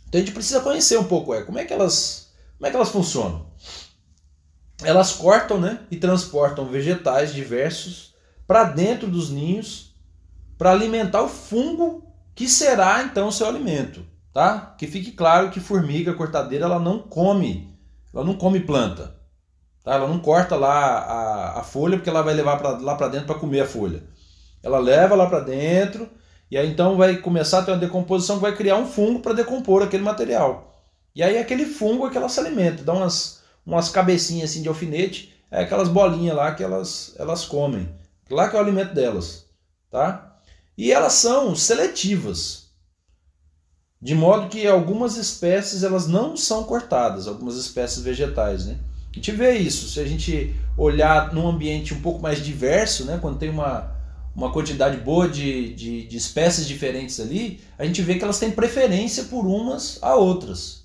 Então 0.07 0.19
a 0.19 0.23
gente 0.23 0.33
precisa 0.33 0.61
conhecer 0.61 0.97
um 0.97 1.03
pouco 1.03 1.33
é, 1.33 1.43
como 1.43 1.59
é 1.59 1.65
que 1.65 1.73
elas, 1.73 2.31
como 2.57 2.67
é 2.67 2.69
que 2.69 2.75
elas 2.75 2.89
funcionam. 2.89 3.47
Elas 4.83 5.13
cortam, 5.13 5.59
né, 5.59 5.85
e 5.89 5.97
transportam 5.97 6.65
vegetais 6.65 7.33
diversos 7.33 8.13
para 8.45 8.65
dentro 8.65 9.07
dos 9.07 9.29
ninhos 9.29 9.95
para 10.57 10.71
alimentar 10.71 11.21
o 11.21 11.29
fungo 11.29 12.05
que 12.33 12.47
será 12.47 13.03
então 13.03 13.29
o 13.29 13.31
seu 13.31 13.47
alimento, 13.47 14.05
tá? 14.33 14.75
Que 14.77 14.87
fique 14.87 15.11
claro 15.11 15.49
que 15.49 15.59
formiga 15.59 16.13
cortadeira 16.13 16.65
ela 16.65 16.79
não 16.79 16.99
come, 16.99 17.73
ela 18.13 18.23
não 18.23 18.35
come 18.35 18.59
planta. 18.59 19.14
Tá? 19.85 19.93
Ela 19.93 20.07
não 20.07 20.17
corta 20.17 20.55
lá 20.55 20.97
a, 20.97 21.59
a 21.59 21.63
folha 21.63 21.97
porque 21.97 22.09
ela 22.09 22.23
vai 22.23 22.33
levar 22.33 22.57
pra, 22.57 22.71
lá 22.71 22.95
para 22.95 23.07
dentro 23.07 23.27
para 23.27 23.39
comer 23.39 23.61
a 23.61 23.67
folha. 23.67 24.03
Ela 24.63 24.79
leva 24.79 25.13
lá 25.13 25.27
para 25.29 25.41
dentro 25.41 26.09
e 26.49 26.57
aí 26.57 26.67
então 26.67 26.97
vai 26.97 27.17
começar 27.17 27.59
a 27.59 27.61
ter 27.61 27.71
uma 27.71 27.77
decomposição 27.77 28.37
que 28.37 28.41
vai 28.41 28.55
criar 28.55 28.77
um 28.77 28.87
fungo 28.87 29.19
para 29.19 29.33
decompor 29.33 29.83
aquele 29.83 30.01
material. 30.01 30.75
E 31.13 31.21
aí 31.21 31.37
aquele 31.37 31.65
fungo 31.65 32.07
é 32.07 32.09
que 32.09 32.17
ela 32.17 32.27
se 32.27 32.39
alimenta, 32.39 32.83
dá 32.83 32.93
umas, 32.93 33.41
umas 33.63 33.89
cabecinhas 33.89 34.49
assim 34.49 34.63
de 34.63 34.67
alfinete, 34.67 35.33
é 35.51 35.61
aquelas 35.61 35.87
bolinhas 35.87 36.35
lá 36.35 36.53
que 36.55 36.63
elas, 36.63 37.13
elas 37.19 37.45
comem. 37.45 37.87
Lá 38.29 38.49
que 38.49 38.55
é 38.55 38.59
o 38.59 38.63
alimento 38.63 38.93
delas. 38.93 39.45
Tá? 39.91 40.39
E 40.75 40.91
elas 40.91 41.13
são 41.13 41.55
seletivas. 41.55 42.65
De 44.01 44.15
modo 44.15 44.49
que 44.49 44.67
algumas 44.67 45.15
espécies 45.15 45.83
elas 45.83 46.07
não 46.07 46.35
são 46.35 46.63
cortadas, 46.63 47.27
algumas 47.27 47.55
espécies 47.55 48.03
vegetais, 48.03 48.65
né? 48.65 48.77
A 49.15 49.17
gente 49.17 49.31
vê 49.31 49.57
isso, 49.57 49.87
se 49.87 49.99
a 50.01 50.05
gente 50.05 50.53
olhar 50.77 51.33
num 51.33 51.47
ambiente 51.47 51.93
um 51.93 52.01
pouco 52.01 52.21
mais 52.21 52.43
diverso, 52.43 53.05
né, 53.05 53.17
quando 53.21 53.39
tem 53.39 53.49
uma, 53.49 53.89
uma 54.35 54.51
quantidade 54.51 54.97
boa 54.97 55.29
de, 55.29 55.73
de, 55.73 56.05
de 56.05 56.17
espécies 56.17 56.67
diferentes 56.67 57.17
ali, 57.21 57.61
a 57.79 57.85
gente 57.85 58.01
vê 58.01 58.15
que 58.15 58.25
elas 58.25 58.39
têm 58.39 58.51
preferência 58.51 59.23
por 59.23 59.47
umas 59.47 59.97
a 60.01 60.15
outras. 60.15 60.83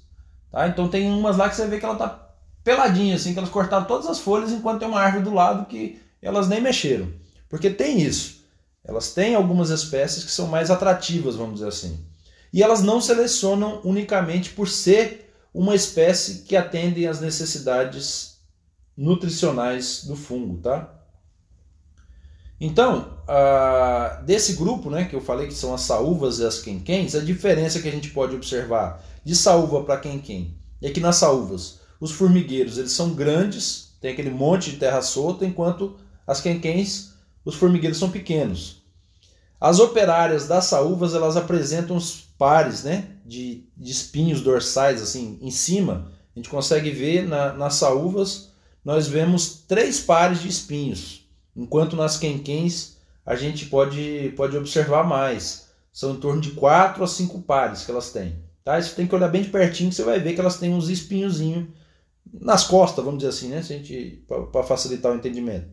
Tá? 0.49 0.69
Então 0.69 0.87
tem 0.87 1.11
umas 1.11 1.37
lá 1.37 1.49
que 1.49 1.57
você 1.57 1.67
vê 1.67 1.81
que 1.81 1.85
ela 1.85 1.97
tá 1.97 2.31
peladinha, 2.63 3.17
assim, 3.17 3.33
que 3.33 3.39
elas 3.41 3.51
cortaram 3.51 3.85
todas 3.85 4.07
as 4.07 4.21
folhas 4.21 4.53
enquanto 4.53 4.79
tem 4.79 4.89
uma 4.89 5.01
árvore 5.01 5.25
do 5.25 5.35
lado 5.35 5.67
que 5.67 6.01
elas 6.23 6.47
nem 6.47 6.61
mexeram. 6.61 7.09
Porque 7.49 7.69
tem 7.69 8.01
isso. 8.01 8.45
Elas 8.85 9.13
têm 9.13 9.35
algumas 9.35 9.71
espécies 9.71 10.23
que 10.23 10.31
são 10.31 10.47
mais 10.47 10.71
atrativas, 10.71 11.35
vamos 11.35 11.55
dizer 11.55 11.69
assim. 11.69 11.99
E 12.53 12.63
elas 12.63 12.81
não 12.81 13.01
selecionam 13.01 13.81
unicamente 13.83 14.51
por 14.51 14.69
ser 14.69 15.30
uma 15.53 15.75
espécie 15.75 16.43
que 16.43 16.57
atende 16.57 17.07
às 17.07 17.21
necessidades 17.21 18.39
nutricionais 18.97 20.05
do 20.05 20.15
fungo, 20.15 20.59
tá? 20.59 20.97
Então, 22.61 23.17
desse 24.27 24.53
grupo, 24.53 24.91
né, 24.91 25.07
que 25.07 25.17
eu 25.17 25.21
falei 25.21 25.47
que 25.47 25.55
são 25.55 25.73
as 25.73 25.81
saúvas 25.81 26.39
e 26.39 26.45
as 26.45 26.61
quenquens, 26.61 27.15
a 27.15 27.21
diferença 27.21 27.81
que 27.81 27.89
a 27.89 27.93
gente 27.93 28.11
pode 28.11 28.37
observar 28.37 29.03
de 29.25 29.35
saúva 29.35 29.83
para 29.83 29.99
quenquem 29.99 30.59
é 30.83 30.91
que 30.91 31.01
nas 31.01 31.17
saúvas 31.17 31.81
os 31.99 32.11
formigueiros 32.11 32.79
eles 32.79 32.93
são 32.93 33.15
grandes, 33.15 33.95
tem 34.01 34.13
aquele 34.13 34.31
monte 34.31 34.71
de 34.71 34.77
terra 34.77 35.03
solta, 35.03 35.45
enquanto 35.45 35.97
as 36.27 36.41
quenquens, 36.41 37.15
os 37.45 37.55
formigueiros 37.55 37.99
são 37.99 38.11
pequenos. 38.11 38.83
As 39.61 39.79
operárias 39.79 40.47
das 40.47 40.65
saúvas 40.67 41.15
elas 41.15 41.37
apresentam 41.37 41.97
os 41.97 42.30
pares 42.41 42.85
né, 42.85 43.11
de, 43.27 43.67
de 43.77 43.93
espinhos 43.93 44.41
dorsais 44.41 45.03
assim 45.03 45.39
em 45.43 45.51
cima. 45.51 46.11
A 46.35 46.39
gente 46.39 46.49
consegue 46.49 46.91
ver 46.91 47.29
na, 47.29 47.53
nas 47.53 47.75
saúvas, 47.75 48.49
nós 48.83 49.07
vemos 49.07 49.63
três 49.69 50.01
pares 50.01 50.41
de 50.41 50.49
espinhos, 50.49 51.29
enquanto 51.55 51.97
nas 51.97 52.17
quenquens 52.17 52.97
a 53.27 53.37
gente 53.37 53.67
pode, 53.67 54.33
pode 54.39 54.57
observar 54.57 55.05
mais. 55.07 55.69
São 55.93 56.15
em 56.15 56.17
torno 56.17 56.41
de 56.41 56.53
quatro 56.53 57.05
a 57.05 57.07
cinco 57.07 57.43
pares 57.43 57.85
que 57.85 57.91
elas 57.91 58.11
têm. 58.11 58.43
Tá? 58.65 58.81
Você 58.81 58.95
tem 58.95 59.07
que 59.07 59.15
olhar 59.15 59.29
bem 59.29 59.43
de 59.43 59.51
pertinho 59.51 59.91
que 59.91 59.97
você 59.97 60.03
vai 60.03 60.19
ver 60.19 60.33
que 60.33 60.41
elas 60.41 60.59
têm 60.59 60.73
uns 60.73 60.89
espinhozinhos 60.89 61.69
nas 62.33 62.65
costas, 62.65 63.05
vamos 63.05 63.23
dizer 63.23 63.31
assim, 63.31 63.49
né? 63.49 63.63
para 64.51 64.63
facilitar 64.63 65.13
o 65.13 65.17
entendimento. 65.17 65.69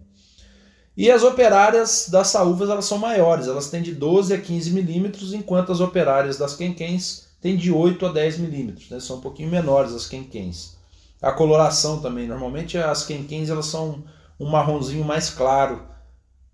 E 0.98 1.12
as 1.12 1.22
operárias 1.22 2.10
das 2.10 2.30
saúvas 2.30 2.72
elas 2.72 2.86
são 2.86 2.98
maiores, 2.98 3.48
elas 3.48 3.70
têm 3.70 3.84
de 3.84 3.94
12 3.94 4.34
a 4.34 4.42
15 4.42 4.72
milímetros, 4.72 5.32
enquanto 5.32 5.72
as 5.72 5.80
operárias 5.80 6.39
das 6.39 6.56
quenquens 6.56 7.27
têm 7.39 7.56
de 7.56 7.72
8 7.72 8.08
a 8.08 8.12
10 8.12 8.39
milímetros, 8.39 8.89
né? 8.89 9.00
são 9.00 9.18
um 9.18 9.22
pouquinho 9.22 9.48
menores 9.48 9.94
as 9.94 10.08
quenquens. 10.08 10.75
A 11.22 11.32
coloração 11.32 12.01
também, 12.01 12.27
normalmente 12.27 12.80
as 12.80 13.06
quenquens 13.06 13.51
elas 13.51 13.68
são 13.68 14.04
um 14.39 14.50
marronzinho 14.50 15.06
mais 15.06 15.30
claro, 15.30 15.88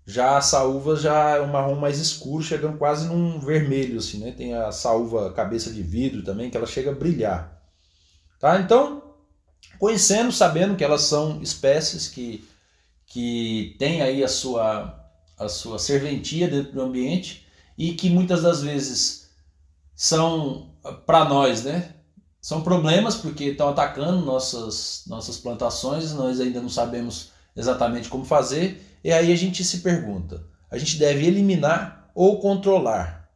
já 0.06 0.36
a 0.36 0.42
saúva 0.42 0.94
já 0.94 1.36
é 1.36 1.40
um 1.40 1.46
marrom 1.46 1.76
mais 1.76 1.98
escuro, 1.98 2.44
chegando 2.44 2.76
quase 2.76 3.08
num 3.08 3.40
vermelho 3.40 3.96
assim, 3.96 4.18
né? 4.18 4.32
Tem 4.32 4.54
a 4.54 4.70
saúva 4.70 5.32
cabeça 5.32 5.72
de 5.72 5.82
vidro 5.82 6.22
também, 6.22 6.50
que 6.50 6.56
ela 6.58 6.66
chega 6.66 6.90
a 6.90 6.94
brilhar. 6.94 7.62
Tá? 8.38 8.60
Então, 8.60 9.02
conhecendo, 9.78 10.30
sabendo 10.30 10.76
que 10.76 10.84
elas 10.84 11.00
são 11.00 11.40
espécies 11.40 12.08
que 12.08 12.46
que 13.14 13.76
tem 13.78 14.02
aí 14.02 14.24
a 14.24 14.28
sua, 14.28 15.08
a 15.38 15.48
sua 15.48 15.78
serventia 15.78 16.48
dentro 16.48 16.72
do 16.72 16.82
ambiente 16.82 17.46
e 17.78 17.94
que 17.94 18.10
muitas 18.10 18.42
das 18.42 18.60
vezes 18.60 19.30
são 19.94 20.74
para 21.06 21.24
nós, 21.24 21.62
né? 21.62 21.94
São 22.40 22.62
problemas 22.62 23.14
porque 23.14 23.44
estão 23.44 23.68
atacando 23.68 24.26
nossas, 24.26 25.04
nossas 25.06 25.36
plantações, 25.36 26.12
nós 26.12 26.40
ainda 26.40 26.60
não 26.60 26.68
sabemos 26.68 27.30
exatamente 27.54 28.08
como 28.08 28.24
fazer, 28.24 28.84
e 29.04 29.12
aí 29.12 29.32
a 29.32 29.36
gente 29.36 29.62
se 29.62 29.78
pergunta: 29.78 30.44
a 30.68 30.76
gente 30.76 30.98
deve 30.98 31.24
eliminar 31.24 32.10
ou 32.16 32.40
controlar 32.40 33.30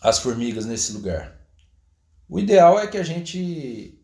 as 0.00 0.20
formigas 0.20 0.64
nesse 0.64 0.92
lugar? 0.92 1.36
O 2.28 2.38
ideal 2.38 2.78
é 2.78 2.86
que 2.86 2.96
a 2.96 3.02
gente 3.02 4.00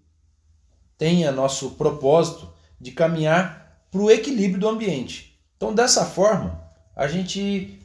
tenha 0.99 1.31
nosso 1.31 1.71
propósito 1.77 2.53
de 2.81 2.91
caminhar 2.91 3.60
para 3.91 4.01
o 4.01 4.11
equilíbrio 4.11 4.61
do 4.61 4.69
ambiente. 4.69 5.39
Então, 5.57 5.75
dessa 5.75 6.05
forma, 6.05 6.61
a 6.97 7.07
gente 7.07 7.79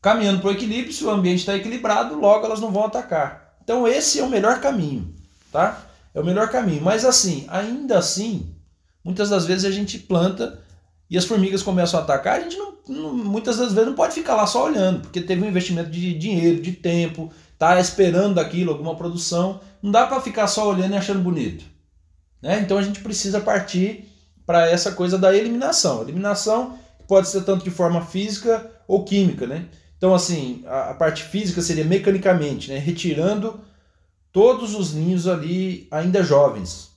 caminhando 0.00 0.40
para 0.40 0.50
o 0.50 0.52
equilíbrio, 0.52 0.92
se 0.92 1.02
o 1.04 1.10
ambiente 1.10 1.40
está 1.40 1.56
equilibrado, 1.56 2.14
logo 2.14 2.44
elas 2.44 2.60
não 2.60 2.70
vão 2.70 2.84
atacar. 2.84 3.56
Então, 3.62 3.88
esse 3.88 4.20
é 4.20 4.22
o 4.22 4.28
melhor 4.28 4.60
caminho, 4.60 5.14
tá? 5.50 5.82
É 6.14 6.20
o 6.20 6.24
melhor 6.24 6.50
caminho. 6.50 6.82
Mas 6.82 7.04
assim, 7.04 7.46
ainda 7.48 7.98
assim, 7.98 8.54
muitas 9.02 9.30
das 9.30 9.46
vezes 9.46 9.64
a 9.64 9.70
gente 9.70 9.98
planta 9.98 10.60
e 11.08 11.16
as 11.16 11.24
formigas 11.24 11.62
começam 11.62 11.98
a 11.98 12.02
atacar, 12.02 12.38
a 12.38 12.40
gente 12.40 12.56
não, 12.58 12.74
não, 12.86 13.14
muitas 13.14 13.56
das 13.56 13.72
vezes 13.72 13.88
não 13.88 13.96
pode 13.96 14.14
ficar 14.14 14.34
lá 14.34 14.46
só 14.46 14.66
olhando, 14.66 15.00
porque 15.00 15.20
teve 15.20 15.42
um 15.42 15.48
investimento 15.48 15.90
de 15.90 16.12
dinheiro, 16.12 16.60
de 16.60 16.72
tempo, 16.72 17.32
tá 17.58 17.80
esperando 17.80 18.38
aquilo, 18.38 18.72
alguma 18.72 18.94
produção. 18.94 19.60
Não 19.82 19.90
dá 19.90 20.06
para 20.06 20.20
ficar 20.20 20.46
só 20.46 20.68
olhando 20.68 20.92
e 20.92 20.96
achando 20.96 21.20
bonito. 21.20 21.64
Né? 22.42 22.60
Então 22.60 22.76
a 22.76 22.82
gente 22.82 23.00
precisa 23.00 23.40
partir 23.40 24.06
para 24.46 24.68
essa 24.68 24.92
coisa 24.92 25.18
da 25.18 25.34
eliminação. 25.34 26.02
Eliminação 26.02 26.78
pode 27.06 27.28
ser 27.28 27.42
tanto 27.44 27.64
de 27.64 27.70
forma 27.70 28.04
física 28.04 28.70
ou 28.86 29.04
química, 29.04 29.46
né? 29.46 29.66
Então, 29.96 30.14
assim, 30.14 30.62
a, 30.66 30.90
a 30.90 30.94
parte 30.94 31.22
física 31.24 31.62
seria 31.62 31.84
mecanicamente, 31.84 32.70
né? 32.70 32.78
Retirando 32.78 33.60
todos 34.32 34.74
os 34.74 34.92
ninhos 34.92 35.26
ali 35.26 35.88
ainda 35.90 36.22
jovens. 36.22 36.90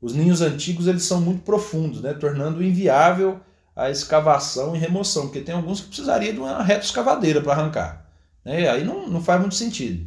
Os 0.00 0.14
ninhos 0.14 0.40
antigos 0.40 0.86
eles 0.86 1.02
são 1.02 1.20
muito 1.20 1.42
profundos, 1.42 2.00
né? 2.00 2.14
Tornando 2.14 2.62
inviável 2.62 3.40
a 3.74 3.90
escavação 3.90 4.74
e 4.74 4.78
remoção, 4.78 5.22
porque 5.24 5.40
tem 5.40 5.54
alguns 5.54 5.80
que 5.80 5.88
precisaria 5.88 6.32
de 6.32 6.38
uma 6.38 6.62
reta 6.62 6.84
escavadeira 6.84 7.40
para 7.40 7.52
arrancar. 7.52 8.06
Né? 8.44 8.68
Aí 8.68 8.84
não, 8.84 9.08
não 9.08 9.22
faz 9.22 9.40
muito 9.40 9.54
sentido. 9.54 10.06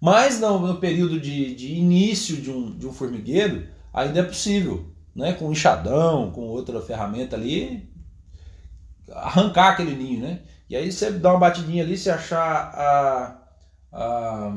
Mas 0.00 0.40
no, 0.40 0.58
no 0.58 0.76
período 0.78 1.18
de, 1.20 1.54
de 1.54 1.74
início 1.74 2.36
de 2.36 2.50
um, 2.50 2.76
de 2.76 2.86
um 2.86 2.92
formigueiro, 2.92 3.66
ainda 3.92 4.20
é 4.20 4.22
possível 4.22 4.86
né, 5.16 5.32
com 5.32 5.46
um 5.46 5.52
enxadão, 5.52 6.30
com 6.30 6.42
outra 6.42 6.80
ferramenta 6.82 7.36
ali, 7.36 7.90
arrancar 9.10 9.70
aquele 9.70 9.96
ninho, 9.96 10.20
né? 10.20 10.42
E 10.68 10.76
aí 10.76 10.92
você 10.92 11.10
dá 11.10 11.30
uma 11.30 11.40
batidinha 11.40 11.82
ali, 11.82 11.96
se 11.96 12.10
achar 12.10 12.70
a, 12.74 13.42
a, 13.92 14.52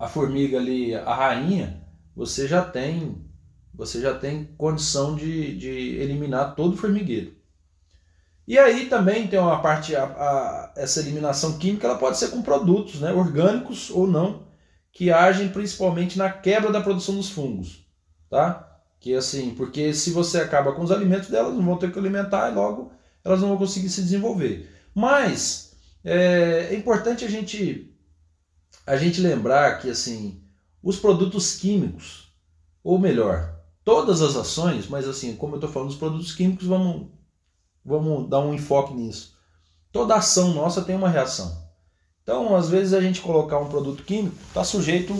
a 0.00 0.08
formiga 0.08 0.58
ali, 0.58 0.94
a 0.96 1.14
rainha, 1.14 1.80
você 2.14 2.48
já 2.48 2.62
tem 2.62 3.24
você 3.72 4.00
já 4.00 4.18
tem 4.18 4.46
condição 4.56 5.14
de, 5.14 5.54
de 5.58 5.68
eliminar 5.68 6.54
todo 6.54 6.72
o 6.72 6.76
formigueiro. 6.78 7.36
E 8.48 8.58
aí 8.58 8.86
também 8.86 9.26
tem 9.26 9.38
uma 9.38 9.60
parte, 9.60 9.94
a, 9.94 10.04
a, 10.04 10.72
essa 10.76 11.00
eliminação 11.00 11.58
química 11.58 11.86
ela 11.86 11.98
pode 11.98 12.16
ser 12.16 12.28
com 12.28 12.40
produtos, 12.40 13.00
né, 13.00 13.12
orgânicos 13.12 13.90
ou 13.90 14.06
não, 14.06 14.46
que 14.90 15.10
agem 15.10 15.50
principalmente 15.50 16.16
na 16.16 16.30
quebra 16.30 16.72
da 16.72 16.80
produção 16.80 17.16
dos 17.16 17.28
fungos 17.28 17.85
tá? 18.28 18.80
Que 19.00 19.14
assim, 19.14 19.54
porque 19.54 19.94
se 19.94 20.10
você 20.10 20.38
acaba 20.38 20.72
com 20.72 20.82
os 20.82 20.90
alimentos 20.90 21.28
delas, 21.28 21.54
não 21.54 21.64
vão 21.64 21.76
ter 21.76 21.92
que 21.92 21.98
alimentar 21.98 22.50
e 22.50 22.54
logo 22.54 22.92
elas 23.24 23.40
não 23.40 23.48
vão 23.48 23.58
conseguir 23.58 23.88
se 23.88 24.02
desenvolver. 24.02 24.70
Mas 24.94 25.76
é, 26.04 26.68
é 26.70 26.74
importante 26.74 27.24
a 27.24 27.28
gente 27.28 27.92
a 28.86 28.96
gente 28.96 29.20
lembrar 29.20 29.80
que 29.80 29.90
assim, 29.90 30.40
os 30.82 30.96
produtos 30.96 31.56
químicos, 31.56 32.32
ou 32.84 32.98
melhor, 32.98 33.56
todas 33.84 34.22
as 34.22 34.36
ações, 34.36 34.88
mas 34.88 35.08
assim, 35.08 35.34
como 35.34 35.54
eu 35.54 35.58
estou 35.58 35.70
falando 35.70 35.88
dos 35.88 35.98
produtos 35.98 36.32
químicos, 36.32 36.66
vamos, 36.66 37.08
vamos 37.84 38.28
dar 38.28 38.40
um 38.40 38.54
enfoque 38.54 38.94
nisso. 38.94 39.36
Toda 39.90 40.14
ação 40.14 40.54
nossa 40.54 40.82
tem 40.82 40.94
uma 40.94 41.08
reação. 41.08 41.66
Então, 42.22 42.56
às 42.56 42.68
vezes 42.68 42.92
a 42.92 43.00
gente 43.00 43.20
colocar 43.20 43.58
um 43.58 43.68
produto 43.68 44.02
químico 44.02 44.36
está 44.48 44.64
sujeito 44.64 45.14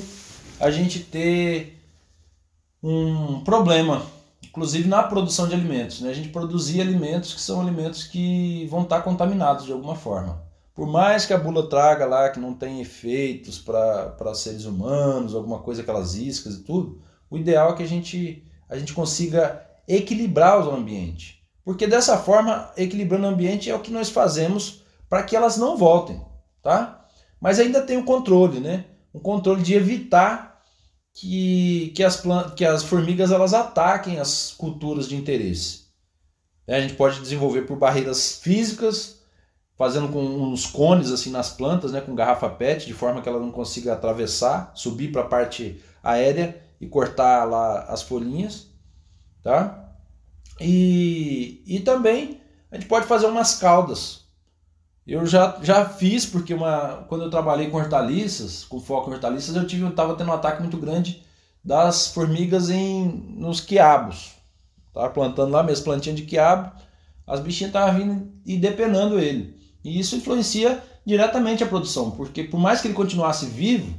a 0.58 0.70
gente 0.70 1.00
ter 1.00 1.75
um 2.88 3.40
problema, 3.40 4.02
inclusive 4.44 4.88
na 4.88 5.02
produção 5.02 5.48
de 5.48 5.54
alimentos. 5.54 6.00
Né? 6.00 6.10
A 6.10 6.14
gente 6.14 6.28
produzir 6.28 6.80
alimentos 6.80 7.34
que 7.34 7.40
são 7.40 7.60
alimentos 7.60 8.04
que 8.04 8.66
vão 8.70 8.82
estar 8.82 9.02
contaminados 9.02 9.64
de 9.64 9.72
alguma 9.72 9.96
forma. 9.96 10.40
Por 10.72 10.86
mais 10.86 11.26
que 11.26 11.32
a 11.32 11.38
bula 11.38 11.68
traga 11.68 12.06
lá 12.06 12.28
que 12.28 12.38
não 12.38 12.54
tem 12.54 12.80
efeitos 12.80 13.58
para 13.58 14.34
seres 14.34 14.66
humanos, 14.66 15.34
alguma 15.34 15.58
coisa, 15.58 15.82
aquelas 15.82 16.14
iscas 16.14 16.54
e 16.54 16.62
tudo, 16.62 17.02
o 17.28 17.36
ideal 17.36 17.70
é 17.70 17.76
que 17.76 17.82
a 17.82 17.88
gente, 17.88 18.44
a 18.68 18.78
gente 18.78 18.92
consiga 18.92 19.66
equilibrar 19.88 20.64
o 20.64 20.70
ambiente. 20.70 21.42
Porque 21.64 21.86
dessa 21.86 22.16
forma, 22.18 22.70
equilibrando 22.76 23.26
o 23.26 23.30
ambiente 23.30 23.68
é 23.68 23.74
o 23.74 23.80
que 23.80 23.90
nós 23.90 24.10
fazemos 24.10 24.82
para 25.08 25.22
que 25.24 25.34
elas 25.34 25.56
não 25.56 25.76
voltem, 25.76 26.20
tá? 26.62 27.04
Mas 27.40 27.58
ainda 27.58 27.82
tem 27.82 27.96
o 27.96 28.04
controle, 28.04 28.60
né? 28.60 28.84
Um 29.12 29.18
controle 29.18 29.62
de 29.62 29.74
evitar 29.74 30.55
que, 31.16 31.94
que, 31.96 32.04
as, 32.04 32.22
que 32.54 32.64
as 32.64 32.84
formigas 32.84 33.32
elas 33.32 33.54
ataquem 33.54 34.20
as 34.20 34.52
culturas 34.52 35.08
de 35.08 35.16
interesse. 35.16 35.86
A 36.68 36.78
gente 36.78 36.92
pode 36.92 37.20
desenvolver 37.20 37.62
por 37.62 37.78
barreiras 37.78 38.38
físicas, 38.38 39.18
fazendo 39.78 40.08
com 40.08 40.22
uns 40.22 40.66
cones 40.66 41.10
assim 41.10 41.30
nas 41.30 41.48
plantas, 41.48 41.92
né, 41.92 42.02
com 42.02 42.14
garrafa 42.14 42.50
PET, 42.50 42.86
de 42.86 42.92
forma 42.92 43.22
que 43.22 43.28
ela 43.30 43.40
não 43.40 43.50
consiga 43.50 43.94
atravessar, 43.94 44.72
subir 44.74 45.10
para 45.10 45.22
a 45.22 45.26
parte 45.26 45.82
aérea 46.02 46.62
e 46.78 46.86
cortar 46.86 47.44
lá 47.44 47.84
as 47.84 48.02
folhinhas, 48.02 48.66
tá? 49.42 49.90
E, 50.60 51.62
e 51.66 51.80
também 51.80 52.42
a 52.70 52.76
gente 52.76 52.88
pode 52.88 53.06
fazer 53.06 53.26
umas 53.26 53.54
caudas 53.54 54.25
eu 55.12 55.24
já, 55.24 55.58
já 55.62 55.88
fiz, 55.88 56.26
porque 56.26 56.52
uma, 56.52 57.04
quando 57.08 57.24
eu 57.24 57.30
trabalhei 57.30 57.70
com 57.70 57.76
hortaliças, 57.76 58.64
com 58.64 58.80
foco 58.80 59.08
em 59.08 59.14
hortaliças, 59.14 59.54
eu 59.54 59.66
tive 59.66 59.88
tava 59.92 60.16
tendo 60.16 60.30
um 60.30 60.34
ataque 60.34 60.60
muito 60.60 60.76
grande 60.76 61.22
das 61.64 62.08
formigas 62.08 62.70
em, 62.70 63.06
nos 63.36 63.60
quiabos. 63.60 64.32
Tava 64.92 65.10
plantando 65.10 65.52
lá 65.52 65.62
mesmo, 65.62 65.84
plantinha 65.84 66.14
de 66.14 66.22
quiabo, 66.22 66.72
as 67.26 67.40
bichinhas 67.40 67.70
estavam 67.70 67.98
vindo 67.98 68.32
e 68.44 68.56
depenando 68.56 69.18
ele. 69.18 69.56
E 69.84 69.98
isso 69.98 70.16
influencia 70.16 70.82
diretamente 71.04 71.62
a 71.62 71.68
produção, 71.68 72.10
porque 72.10 72.42
por 72.42 72.58
mais 72.58 72.80
que 72.80 72.88
ele 72.88 72.94
continuasse 72.94 73.46
vivo, 73.46 73.94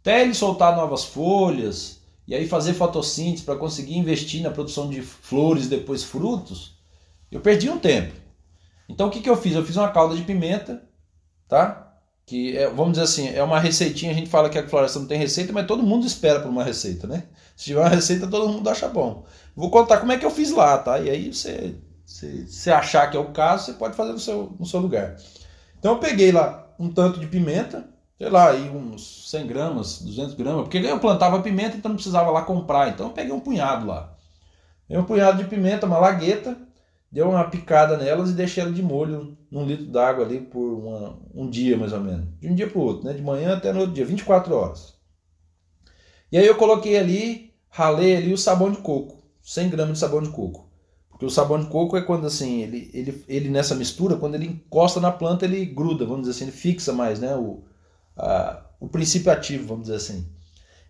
até 0.00 0.22
ele 0.22 0.34
soltar 0.34 0.74
novas 0.74 1.04
folhas 1.04 2.00
e 2.26 2.34
aí 2.34 2.48
fazer 2.48 2.74
fotossíntese 2.74 3.44
para 3.44 3.56
conseguir 3.56 3.96
investir 3.96 4.42
na 4.42 4.50
produção 4.50 4.88
de 4.88 5.02
flores 5.02 5.68
depois 5.68 6.02
frutos, 6.02 6.78
Eu 7.30 7.40
perdi 7.40 7.70
um 7.70 7.78
tempo. 7.78 8.12
Então 8.90 9.06
o 9.06 9.10
que, 9.10 9.20
que 9.20 9.30
eu 9.30 9.36
fiz? 9.36 9.54
Eu 9.54 9.64
fiz 9.64 9.76
uma 9.76 9.90
calda 9.90 10.16
de 10.16 10.22
pimenta, 10.22 10.82
tá? 11.48 11.94
Que 12.26 12.56
é, 12.56 12.68
vamos 12.68 12.92
dizer 12.92 13.04
assim, 13.04 13.28
é 13.28 13.42
uma 13.42 13.58
receitinha, 13.58 14.10
a 14.12 14.14
gente 14.14 14.28
fala 14.28 14.50
que 14.50 14.58
a 14.58 14.68
floresta 14.68 14.98
não 14.98 15.06
tem 15.06 15.18
receita, 15.18 15.52
mas 15.52 15.66
todo 15.66 15.82
mundo 15.82 16.06
espera 16.06 16.40
por 16.40 16.48
uma 16.48 16.64
receita, 16.64 17.06
né? 17.06 17.24
Se 17.56 17.66
tiver 17.66 17.80
uma 17.80 17.88
receita, 17.88 18.26
todo 18.26 18.48
mundo 18.48 18.68
acha 18.68 18.88
bom. 18.88 19.24
Vou 19.54 19.70
contar 19.70 19.98
como 19.98 20.12
é 20.12 20.18
que 20.18 20.26
eu 20.26 20.30
fiz 20.30 20.50
lá, 20.50 20.78
tá? 20.78 20.98
E 20.98 21.08
aí 21.08 21.32
você, 21.32 21.76
se 22.04 22.46
você 22.46 22.70
achar 22.70 23.10
que 23.10 23.16
é 23.16 23.20
o 23.20 23.32
caso, 23.32 23.66
você 23.66 23.72
pode 23.74 23.96
fazer 23.96 24.12
no 24.12 24.18
seu, 24.18 24.56
no 24.58 24.66
seu 24.66 24.80
lugar. 24.80 25.16
Então 25.78 25.92
eu 25.92 25.98
peguei 25.98 26.32
lá 26.32 26.68
um 26.78 26.90
tanto 26.90 27.20
de 27.20 27.26
pimenta, 27.26 27.88
sei 28.18 28.28
lá, 28.28 28.50
aí 28.50 28.68
uns 28.68 29.30
100 29.30 29.46
gramas, 29.46 30.02
200 30.02 30.34
gramas, 30.34 30.62
porque 30.62 30.78
eu 30.78 30.98
plantava 30.98 31.40
pimenta, 31.40 31.76
então 31.76 31.90
não 31.90 31.96
precisava 31.96 32.30
lá 32.30 32.42
comprar. 32.42 32.88
Então 32.88 33.06
eu 33.06 33.12
peguei 33.12 33.32
um 33.32 33.40
punhado 33.40 33.86
lá. 33.86 34.14
Peguei 34.86 35.02
um 35.02 35.06
punhado 35.06 35.42
de 35.42 35.48
pimenta, 35.48 35.86
uma 35.86 35.98
lagueta, 35.98 36.56
deu 37.10 37.28
uma 37.28 37.44
picada 37.44 37.96
nelas 37.96 38.30
e 38.30 38.34
deixei 38.34 38.62
ela 38.62 38.72
de 38.72 38.82
molho 38.82 39.36
num 39.50 39.66
litro 39.66 39.86
d'água 39.86 40.24
ali 40.24 40.40
por 40.40 40.72
uma, 40.72 41.18
um 41.34 41.50
dia 41.50 41.76
mais 41.76 41.92
ou 41.92 42.00
menos. 42.00 42.26
De 42.38 42.48
um 42.48 42.54
dia 42.54 42.68
para 42.68 42.78
o 42.78 42.82
outro, 42.82 43.04
né? 43.06 43.12
De 43.12 43.22
manhã 43.22 43.56
até 43.56 43.72
no 43.72 43.80
outro 43.80 43.94
dia, 43.94 44.06
24 44.06 44.54
horas. 44.54 44.94
E 46.30 46.38
aí 46.38 46.46
eu 46.46 46.54
coloquei 46.54 46.96
ali, 46.96 47.52
ralei 47.68 48.16
ali 48.16 48.32
o 48.32 48.38
sabão 48.38 48.70
de 48.70 48.78
coco, 48.78 49.22
100 49.42 49.70
gramas 49.70 49.94
de 49.94 49.98
sabão 49.98 50.22
de 50.22 50.30
coco. 50.30 50.70
Porque 51.10 51.26
o 51.26 51.30
sabão 51.30 51.58
de 51.58 51.66
coco 51.66 51.96
é 51.96 52.02
quando 52.02 52.26
assim, 52.26 52.62
ele, 52.62 52.90
ele, 52.94 53.24
ele 53.28 53.48
nessa 53.50 53.74
mistura, 53.74 54.16
quando 54.16 54.36
ele 54.36 54.46
encosta 54.46 55.00
na 55.00 55.10
planta, 55.10 55.44
ele 55.44 55.64
gruda, 55.66 56.06
vamos 56.06 56.22
dizer 56.22 56.30
assim, 56.32 56.44
ele 56.44 56.52
fixa 56.52 56.92
mais, 56.92 57.18
né? 57.18 57.34
O, 57.34 57.64
a, 58.16 58.64
o 58.78 58.88
princípio 58.88 59.32
ativo, 59.32 59.66
vamos 59.66 59.82
dizer 59.82 59.96
assim. 59.96 60.26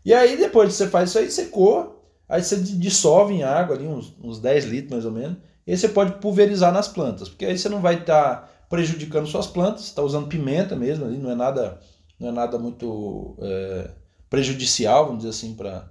E 0.05 0.12
aí 0.12 0.37
depois 0.37 0.69
que 0.69 0.75
você 0.75 0.89
faz 0.89 1.09
isso 1.09 1.19
aí, 1.19 1.31
secou, 1.31 2.05
aí 2.29 2.43
você 2.43 2.57
dissolve 2.59 3.35
em 3.35 3.43
água 3.43 3.75
ali, 3.75 3.87
uns, 3.87 4.15
uns 4.23 4.39
10 4.39 4.67
litros 4.67 4.91
mais 4.93 5.05
ou 5.07 5.12
menos, 5.12 5.39
e 5.71 5.73
aí 5.73 5.79
você 5.79 5.89
pode 5.89 6.15
pulverizar 6.15 6.73
nas 6.73 6.89
plantas, 6.89 7.29
porque 7.29 7.47
aí 7.47 7.57
você 7.57 7.69
não 7.69 7.81
vai 7.81 7.95
estar 7.95 8.35
tá 8.35 8.49
prejudicando 8.69 9.29
suas 9.29 9.47
plantas, 9.47 9.85
está 9.85 10.03
usando 10.03 10.27
pimenta 10.27 10.75
mesmo, 10.75 11.05
ali 11.05 11.17
não 11.17 11.31
é 11.31 11.35
nada, 11.37 11.79
não 12.19 12.31
é 12.31 12.33
nada 12.33 12.59
muito 12.59 13.37
é, 13.41 13.89
prejudicial, 14.29 15.05
vamos 15.05 15.19
dizer 15.19 15.31
assim, 15.31 15.55
para 15.55 15.89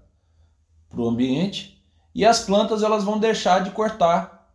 o 0.94 1.08
ambiente. 1.08 1.82
E 2.14 2.26
as 2.26 2.42
plantas 2.42 2.84
elas 2.84 3.06
vão 3.06 3.18
deixar 3.18 3.64
de 3.64 3.72
cortar 3.72 4.52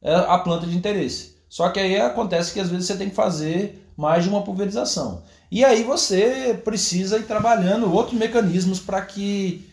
é, 0.00 0.14
a 0.14 0.38
planta 0.38 0.68
de 0.68 0.76
interesse. 0.76 1.36
Só 1.48 1.68
que 1.70 1.80
aí 1.80 1.96
acontece 1.96 2.52
que 2.52 2.60
às 2.60 2.70
vezes 2.70 2.86
você 2.86 2.96
tem 2.96 3.08
que 3.08 3.16
fazer 3.16 3.92
mais 3.96 4.22
de 4.22 4.30
uma 4.30 4.44
pulverização. 4.44 5.24
E 5.50 5.64
aí 5.64 5.82
você 5.82 6.54
precisa 6.64 7.18
ir 7.18 7.24
trabalhando 7.24 7.92
outros 7.92 8.16
mecanismos 8.16 8.78
para 8.78 9.02
que, 9.02 9.68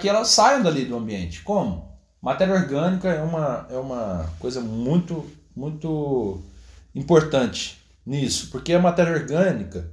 que 0.00 0.08
elas 0.08 0.28
saiam 0.28 0.62
dali 0.62 0.84
do 0.84 0.96
ambiente. 0.96 1.42
Como? 1.42 1.89
Matéria 2.20 2.54
orgânica 2.54 3.08
é 3.08 3.22
uma, 3.22 3.66
é 3.70 3.76
uma 3.76 4.30
coisa 4.38 4.60
muito, 4.60 5.26
muito 5.56 6.40
importante 6.94 7.78
nisso, 8.04 8.50
porque 8.50 8.74
a 8.74 8.78
matéria 8.78 9.14
orgânica 9.14 9.90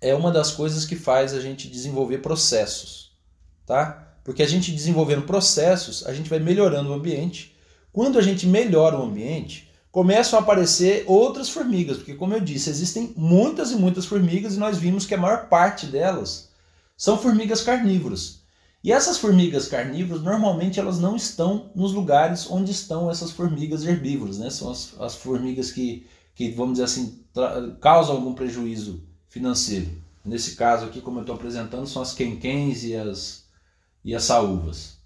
é 0.00 0.14
uma 0.14 0.32
das 0.32 0.50
coisas 0.52 0.86
que 0.86 0.96
faz 0.96 1.34
a 1.34 1.40
gente 1.40 1.68
desenvolver 1.68 2.18
processos, 2.18 3.12
tá? 3.66 4.16
Porque 4.24 4.42
a 4.42 4.46
gente 4.46 4.72
desenvolvendo 4.72 5.22
processos, 5.22 6.06
a 6.06 6.14
gente 6.14 6.30
vai 6.30 6.38
melhorando 6.38 6.90
o 6.90 6.94
ambiente. 6.94 7.54
Quando 7.92 8.18
a 8.18 8.22
gente 8.22 8.46
melhora 8.46 8.96
o 8.96 9.02
ambiente, 9.02 9.70
começam 9.90 10.38
a 10.38 10.42
aparecer 10.42 11.04
outras 11.06 11.50
formigas, 11.50 11.98
porque 11.98 12.14
como 12.14 12.32
eu 12.32 12.40
disse, 12.40 12.70
existem 12.70 13.12
muitas 13.14 13.72
e 13.72 13.76
muitas 13.76 14.06
formigas 14.06 14.54
e 14.54 14.58
nós 14.58 14.78
vimos 14.78 15.04
que 15.04 15.14
a 15.14 15.18
maior 15.18 15.48
parte 15.48 15.86
delas 15.86 16.48
são 16.96 17.18
formigas 17.18 17.62
carnívoras. 17.62 18.39
E 18.82 18.92
essas 18.92 19.18
formigas 19.18 19.68
carnívoras, 19.68 20.22
normalmente 20.22 20.80
elas 20.80 20.98
não 20.98 21.14
estão 21.14 21.70
nos 21.74 21.92
lugares 21.92 22.50
onde 22.50 22.70
estão 22.70 23.10
essas 23.10 23.30
formigas 23.30 23.84
herbívoras, 23.84 24.38
né? 24.38 24.48
São 24.48 24.70
as, 24.70 24.98
as 24.98 25.14
formigas 25.14 25.70
que, 25.70 26.06
que, 26.34 26.50
vamos 26.50 26.72
dizer 26.72 26.84
assim, 26.84 27.22
causam 27.80 28.16
algum 28.16 28.32
prejuízo 28.32 29.04
financeiro. 29.28 29.90
Nesse 30.24 30.56
caso 30.56 30.86
aqui, 30.86 31.00
como 31.00 31.18
eu 31.18 31.22
estou 31.22 31.36
apresentando, 31.36 31.86
são 31.86 32.00
as 32.00 32.14
quenquens 32.14 32.82
e 32.84 32.96
as, 32.96 33.44
e 34.02 34.14
as 34.14 34.24
saúvas. 34.24 34.98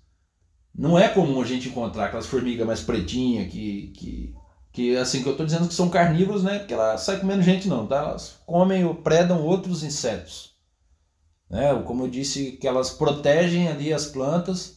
Não 0.72 0.96
é 0.96 1.08
comum 1.08 1.40
a 1.42 1.44
gente 1.44 1.68
encontrar 1.68 2.06
aquelas 2.06 2.26
formigas 2.26 2.66
mais 2.66 2.80
pretinhas 2.80 3.50
que, 3.50 3.92
que, 3.96 4.34
que 4.72 4.96
assim, 4.96 5.22
que 5.22 5.28
eu 5.28 5.32
estou 5.32 5.46
dizendo 5.46 5.68
que 5.68 5.74
são 5.74 5.88
carnívoros, 5.88 6.44
né? 6.44 6.60
Porque 6.60 6.74
elas 6.74 7.00
saem 7.00 7.20
comendo 7.20 7.42
gente 7.42 7.66
não, 7.66 7.86
tá? 7.86 7.98
Elas 7.98 8.36
comem 8.46 8.84
ou 8.84 8.94
predam 8.94 9.42
outros 9.42 9.82
insetos. 9.82 10.53
Né? 11.48 11.74
Como 11.86 12.04
eu 12.04 12.08
disse, 12.08 12.52
que 12.52 12.66
elas 12.66 12.90
protegem 12.90 13.68
ali 13.68 13.92
as 13.92 14.06
plantas 14.06 14.74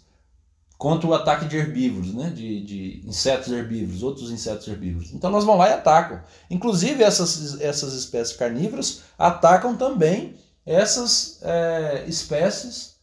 contra 0.78 1.08
o 1.08 1.14
ataque 1.14 1.46
de 1.46 1.58
herbívoros, 1.58 2.14
né? 2.14 2.30
de, 2.30 2.64
de 2.64 3.08
insetos 3.08 3.52
herbívoros, 3.52 4.04
outros 4.04 4.30
insetos 4.32 4.68
herbívoros. 4.68 5.12
Então 5.12 5.30
elas 5.30 5.44
vão 5.44 5.58
lá 5.58 5.70
e 5.70 5.74
atacam. 5.74 6.22
Inclusive 6.50 7.04
essas, 7.04 7.60
essas 7.60 7.94
espécies 7.94 8.38
carnívoras 8.38 9.02
atacam 9.18 9.76
também 9.76 10.36
essas 10.66 11.40
é, 11.42 12.06
espécies 12.08 12.98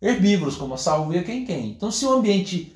herbívoros, 0.00 0.56
como 0.56 0.74
a 0.74 0.78
salvia 0.78 1.22
quem-quem. 1.22 1.70
Então 1.70 1.90
se 1.90 2.06
o 2.06 2.12
ambiente 2.12 2.74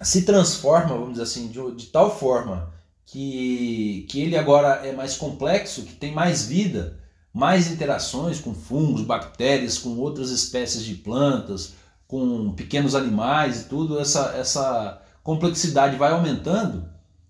se 0.00 0.22
transforma, 0.22 0.94
vamos 0.94 1.12
dizer 1.12 1.24
assim, 1.24 1.48
de, 1.48 1.72
de 1.72 1.86
tal 1.86 2.16
forma 2.16 2.72
que, 3.04 4.06
que 4.08 4.20
ele 4.20 4.36
agora 4.36 4.86
é 4.86 4.92
mais 4.92 5.16
complexo, 5.16 5.82
que 5.82 5.94
tem 5.94 6.12
mais 6.12 6.44
vida, 6.44 6.98
mais 7.36 7.70
interações 7.70 8.40
com 8.40 8.54
fungos, 8.54 9.02
bactérias, 9.02 9.76
com 9.76 9.90
outras 9.98 10.30
espécies 10.30 10.82
de 10.82 10.94
plantas, 10.94 11.74
com 12.08 12.50
pequenos 12.52 12.94
animais 12.94 13.60
e 13.60 13.64
tudo, 13.64 14.00
essa, 14.00 14.34
essa 14.34 15.02
complexidade 15.22 15.96
vai 15.96 16.12
aumentando, 16.12 16.88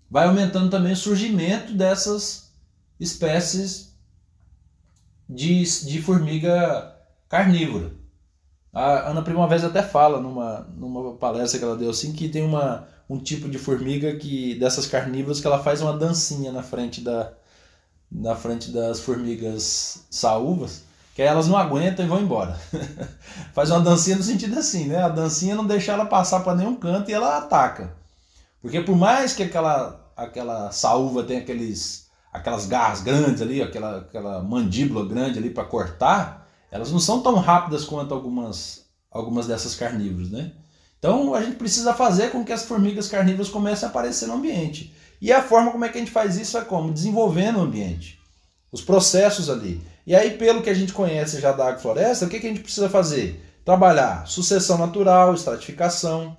vai 0.09 0.25
aumentando 0.25 0.69
também 0.69 0.93
o 0.93 0.95
surgimento 0.95 1.73
dessas 1.73 2.53
espécies 2.97 3.97
de, 5.27 5.63
de 5.63 6.01
formiga 6.01 6.95
carnívora. 7.27 7.91
A 8.71 9.09
Ana 9.09 9.21
Prima 9.21 9.41
uma 9.41 9.49
vez 9.49 9.65
até 9.65 9.83
fala 9.83 10.21
numa, 10.21 10.69
numa 10.77 11.15
palestra 11.15 11.59
que 11.59 11.65
ela 11.65 11.75
deu 11.75 11.89
assim 11.89 12.13
que 12.13 12.29
tem 12.29 12.45
uma, 12.45 12.87
um 13.09 13.19
tipo 13.19 13.49
de 13.49 13.57
formiga 13.57 14.15
que 14.15 14.55
dessas 14.55 14.87
carnívoras 14.87 15.41
que 15.41 15.47
ela 15.47 15.61
faz 15.61 15.81
uma 15.81 15.97
dancinha 15.97 16.49
na 16.53 16.63
frente 16.63 17.01
da, 17.01 17.33
na 18.11 18.35
frente 18.35 18.71
das 18.71 18.99
formigas 18.99 20.05
saúvas, 20.09 20.83
que 21.13 21.21
elas 21.21 21.47
não 21.47 21.57
aguentam 21.57 22.05
e 22.05 22.07
vão 22.07 22.21
embora. 22.21 22.57
Faz 23.53 23.69
uma 23.71 23.81
dancinha 23.81 24.17
no 24.17 24.23
sentido 24.23 24.57
assim, 24.57 24.85
né? 24.85 25.03
A 25.03 25.09
dancinha 25.09 25.55
não 25.55 25.65
deixa 25.65 25.91
ela 25.91 26.05
passar 26.05 26.41
para 26.41 26.55
nenhum 26.55 26.75
canto 26.75 27.09
e 27.09 27.13
ela 27.13 27.37
ataca. 27.37 27.93
Porque 28.61 28.81
por 28.81 28.95
mais 28.95 29.33
que 29.33 29.43
aquela, 29.43 30.11
aquela 30.15 30.71
saúva 30.71 31.23
tenha 31.23 31.39
aqueles, 31.39 32.07
aquelas 32.31 32.65
garras 32.65 33.01
grandes 33.01 33.41
ali, 33.41 33.61
aquela, 33.61 33.97
aquela 33.97 34.43
mandíbula 34.43 35.05
grande 35.05 35.39
ali 35.39 35.49
para 35.49 35.65
cortar, 35.65 36.47
elas 36.71 36.91
não 36.91 36.99
são 36.99 37.21
tão 37.21 37.35
rápidas 37.35 37.83
quanto 37.83 38.13
algumas, 38.13 38.85
algumas 39.11 39.47
dessas 39.47 39.75
carnívoras, 39.75 40.29
né? 40.29 40.51
Então 40.99 41.33
a 41.33 41.41
gente 41.41 41.55
precisa 41.55 41.93
fazer 41.93 42.31
com 42.31 42.43
que 42.43 42.51
as 42.51 42.65
formigas 42.65 43.07
carnívoras 43.07 43.49
comecem 43.49 43.87
a 43.87 43.89
aparecer 43.89 44.27
no 44.27 44.35
ambiente. 44.35 44.93
E 45.21 45.31
a 45.31 45.41
forma 45.41 45.71
como 45.71 45.85
é 45.85 45.89
que 45.89 45.97
a 45.97 46.01
gente 46.01 46.11
faz 46.11 46.37
isso 46.37 46.57
é 46.57 46.61
como? 46.61 46.93
Desenvolvendo 46.93 47.57
o 47.57 47.61
ambiente, 47.61 48.19
os 48.71 48.81
processos 48.81 49.49
ali. 49.49 49.81
E 50.05 50.15
aí, 50.15 50.31
pelo 50.37 50.61
que 50.61 50.69
a 50.69 50.73
gente 50.73 50.93
conhece 50.93 51.41
já 51.41 51.51
da 51.51 51.67
agrofloresta, 51.67 52.25
o 52.25 52.29
que, 52.29 52.39
que 52.39 52.47
a 52.47 52.49
gente 52.49 52.61
precisa 52.61 52.89
fazer? 52.89 53.43
Trabalhar 53.65 54.25
sucessão 54.27 54.77
natural, 54.77 55.33
estratificação. 55.33 56.37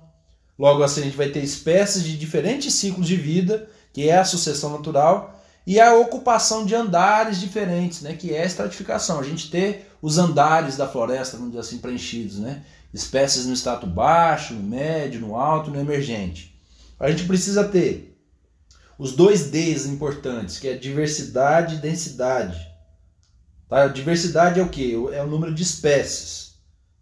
Logo 0.57 0.81
assim, 0.81 1.01
a 1.01 1.03
gente 1.03 1.17
vai 1.17 1.29
ter 1.29 1.43
espécies 1.43 2.03
de 2.03 2.17
diferentes 2.17 2.73
ciclos 2.73 3.07
de 3.07 3.15
vida, 3.15 3.69
que 3.93 4.09
é 4.09 4.17
a 4.17 4.25
sucessão 4.25 4.71
natural, 4.71 5.39
e 5.67 5.79
a 5.79 5.93
ocupação 5.93 6.65
de 6.65 6.73
andares 6.73 7.39
diferentes, 7.39 8.01
né, 8.01 8.13
que 8.13 8.33
é 8.33 8.41
a 8.41 8.45
estratificação. 8.45 9.19
A 9.19 9.23
gente 9.23 9.51
ter 9.51 9.91
os 10.01 10.17
andares 10.17 10.75
da 10.75 10.87
floresta, 10.87 11.37
vamos 11.37 11.51
dizer 11.51 11.61
assim, 11.61 11.77
preenchidos, 11.77 12.39
né? 12.39 12.63
Espécies 12.91 13.45
no 13.45 13.53
status 13.53 13.87
baixo, 13.87 14.55
no 14.55 14.63
médio, 14.63 15.21
no 15.21 15.35
alto, 15.35 15.69
no 15.69 15.79
emergente. 15.79 16.55
A 16.99 17.11
gente 17.11 17.25
precisa 17.25 17.63
ter 17.63 18.08
os 18.99 19.13
dois 19.13 19.49
Ds 19.49 19.85
importantes, 19.85 20.59
que 20.59 20.67
é 20.67 20.75
diversidade 20.75 21.75
e 21.75 21.77
densidade. 21.77 22.59
Tá? 23.69 23.87
Diversidade 23.87 24.59
é 24.59 24.63
o 24.63 24.67
que? 24.67 24.93
É 25.13 25.23
o 25.23 25.27
número 25.27 25.55
de 25.55 25.63
espécies. 25.63 26.55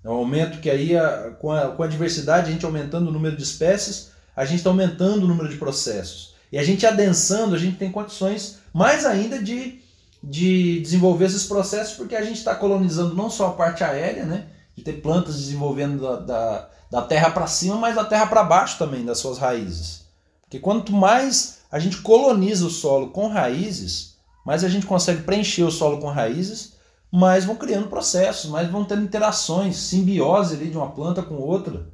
É 0.04 0.10
um 0.10 0.14
aumento 0.14 0.62
que 0.62 0.70
aí, 0.70 0.96
a, 0.96 1.32
com, 1.32 1.52
a, 1.52 1.72
com 1.72 1.82
a 1.82 1.88
diversidade, 1.88 2.50
a 2.50 2.52
gente 2.52 2.64
aumentando 2.64 3.10
o 3.10 3.12
número 3.12 3.36
de 3.36 3.42
espécies, 3.42 4.12
a 4.36 4.46
gente 4.46 4.60
está 4.60 4.70
aumentando 4.70 5.24
o 5.24 5.28
número 5.28 5.50
de 5.50 5.58
processos. 5.58 6.36
E 6.52 6.60
a 6.60 6.64
gente 6.64 6.86
adensando, 6.86 7.56
a 7.56 7.58
gente 7.58 7.78
tem 7.78 7.92
condições 7.92 8.60
mais 8.72 9.04
ainda 9.04 9.42
de, 9.42 9.82
de 10.24 10.80
desenvolver 10.82 11.26
esses 11.26 11.48
processos, 11.48 11.96
porque 11.96 12.16
a 12.16 12.24
gente 12.24 12.38
está 12.38 12.54
colonizando 12.54 13.16
não 13.16 13.30
só 13.30 13.48
a 13.48 13.54
parte 13.54 13.84
aérea, 13.84 14.24
né? 14.24 14.46
de 14.76 14.84
ter 14.84 15.02
plantas 15.02 15.36
desenvolvendo 15.36 16.00
da, 16.00 16.20
da, 16.20 16.70
da 16.92 17.02
terra 17.02 17.32
para 17.32 17.48
cima, 17.48 17.76
mas 17.76 17.96
da 17.96 18.06
terra 18.06 18.28
para 18.28 18.44
baixo 18.44 18.78
também, 18.78 19.04
das 19.04 19.18
suas 19.18 19.40
raízes. 19.40 20.06
Porque 20.44 20.60
quanto 20.60 20.94
mais 20.94 21.57
a 21.72 21.80
gente 21.80 21.98
coloniza 21.98 22.66
o 22.66 22.70
solo 22.70 23.10
com 23.10 23.28
raízes, 23.28 24.16
mais 24.46 24.64
a 24.64 24.70
gente 24.70 24.86
consegue 24.86 25.24
preencher 25.24 25.64
o 25.64 25.72
solo 25.72 26.00
com 26.00 26.08
raízes, 26.08 26.74
mais 27.12 27.46
vão 27.46 27.56
criando 27.56 27.88
processos, 27.88 28.50
mais 28.50 28.70
vão 28.70 28.86
tendo 28.86 29.04
interações, 29.04 29.78
simbiose 29.78 30.56
ali 30.56 30.70
de 30.70 30.78
uma 30.78 30.92
planta 30.92 31.22
com 31.22 31.36
outra. 31.36 31.88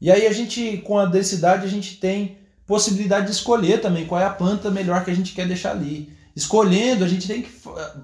E 0.00 0.10
aí 0.10 0.26
a 0.26 0.32
gente, 0.32 0.78
com 0.78 0.98
a 0.98 1.06
densidade, 1.06 1.64
a 1.64 1.68
gente 1.68 1.96
tem 1.96 2.38
possibilidade 2.66 3.26
de 3.26 3.32
escolher 3.32 3.80
também 3.80 4.06
qual 4.06 4.20
é 4.20 4.24
a 4.24 4.30
planta 4.30 4.70
melhor 4.70 5.04
que 5.04 5.10
a 5.10 5.14
gente 5.14 5.32
quer 5.32 5.46
deixar 5.46 5.70
ali. 5.70 6.14
Escolhendo, 6.34 7.02
a 7.02 7.08
gente 7.08 7.26
tem 7.26 7.40
que, 7.40 7.50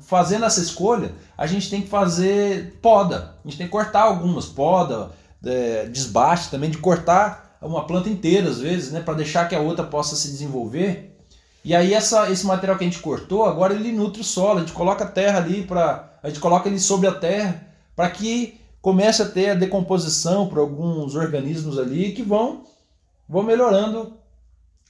fazendo 0.01 0.47
essa 0.47 0.61
escolha, 0.61 1.13
a 1.37 1.47
gente 1.47 1.69
tem 1.69 1.83
que 1.83 1.89
fazer 1.89 2.79
poda. 2.81 3.37
A 3.45 3.49
gente 3.49 3.59
tem 3.59 3.67
que 3.67 3.73
cortar 3.73 4.03
algumas, 4.03 4.47
poda, 4.47 5.11
é, 5.45 5.87
desbaste 5.87 6.51
também, 6.51 6.71
de 6.71 6.79
cortar 6.79 7.52
uma 7.63 7.87
planta 7.87 8.09
inteira 8.09 8.49
às 8.49 8.61
vezes, 8.61 8.93
né, 8.93 9.01
para 9.01 9.15
deixar 9.15 9.49
que 9.49 9.55
a 9.55 9.61
outra 9.61 9.85
possa 9.85 10.17
se 10.17 10.29
desenvolver. 10.29 11.17
E 11.65 11.75
aí 11.75 11.95
essa, 11.95 12.31
esse 12.31 12.45
material 12.45 12.77
que 12.77 12.85
a 12.85 12.87
gente 12.87 13.01
cortou, 13.01 13.45
agora 13.45 13.75
ele 13.75 13.93
nutre 13.93 14.21
o 14.21 14.25
solo, 14.25 14.59
a 14.59 14.61
gente 14.61 14.73
coloca 14.73 15.05
a 15.05 15.09
terra 15.09 15.39
ali 15.39 15.63
para 15.63 16.11
a 16.23 16.29
gente 16.29 16.41
coloca 16.41 16.69
ele 16.69 16.79
sobre 16.79 17.09
a 17.09 17.13
terra 17.13 17.67
para 17.97 18.09
que 18.11 18.61
comece 18.81 19.23
a 19.23 19.29
ter 19.29 19.51
a 19.51 19.55
decomposição 19.55 20.49
por 20.49 20.59
alguns 20.59 21.15
organismos 21.15 21.79
ali 21.79 22.13
que 22.13 22.23
vão 22.23 22.65
vão 23.29 23.43
melhorando 23.43 24.15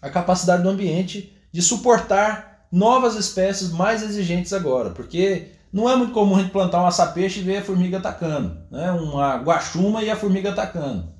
a 0.00 0.10
capacidade 0.10 0.62
do 0.62 0.68
ambiente 0.68 1.32
de 1.52 1.62
suportar 1.62 2.66
novas 2.72 3.14
espécies 3.16 3.70
mais 3.70 4.02
exigentes 4.02 4.52
agora, 4.52 4.90
porque 4.90 5.48
não 5.70 5.88
é 5.88 5.94
muito 5.94 6.12
comum 6.12 6.36
a 6.36 6.40
gente 6.40 6.50
plantar 6.50 6.82
um 6.82 6.86
açapeixe 6.86 7.40
e 7.40 7.42
ver 7.42 7.58
a 7.58 7.64
formiga 7.64 7.98
atacando, 7.98 8.56
né? 8.70 8.90
uma 8.92 9.36
guaxuma 9.36 10.02
e 10.02 10.10
a 10.10 10.16
formiga 10.16 10.50
atacando. 10.50 11.11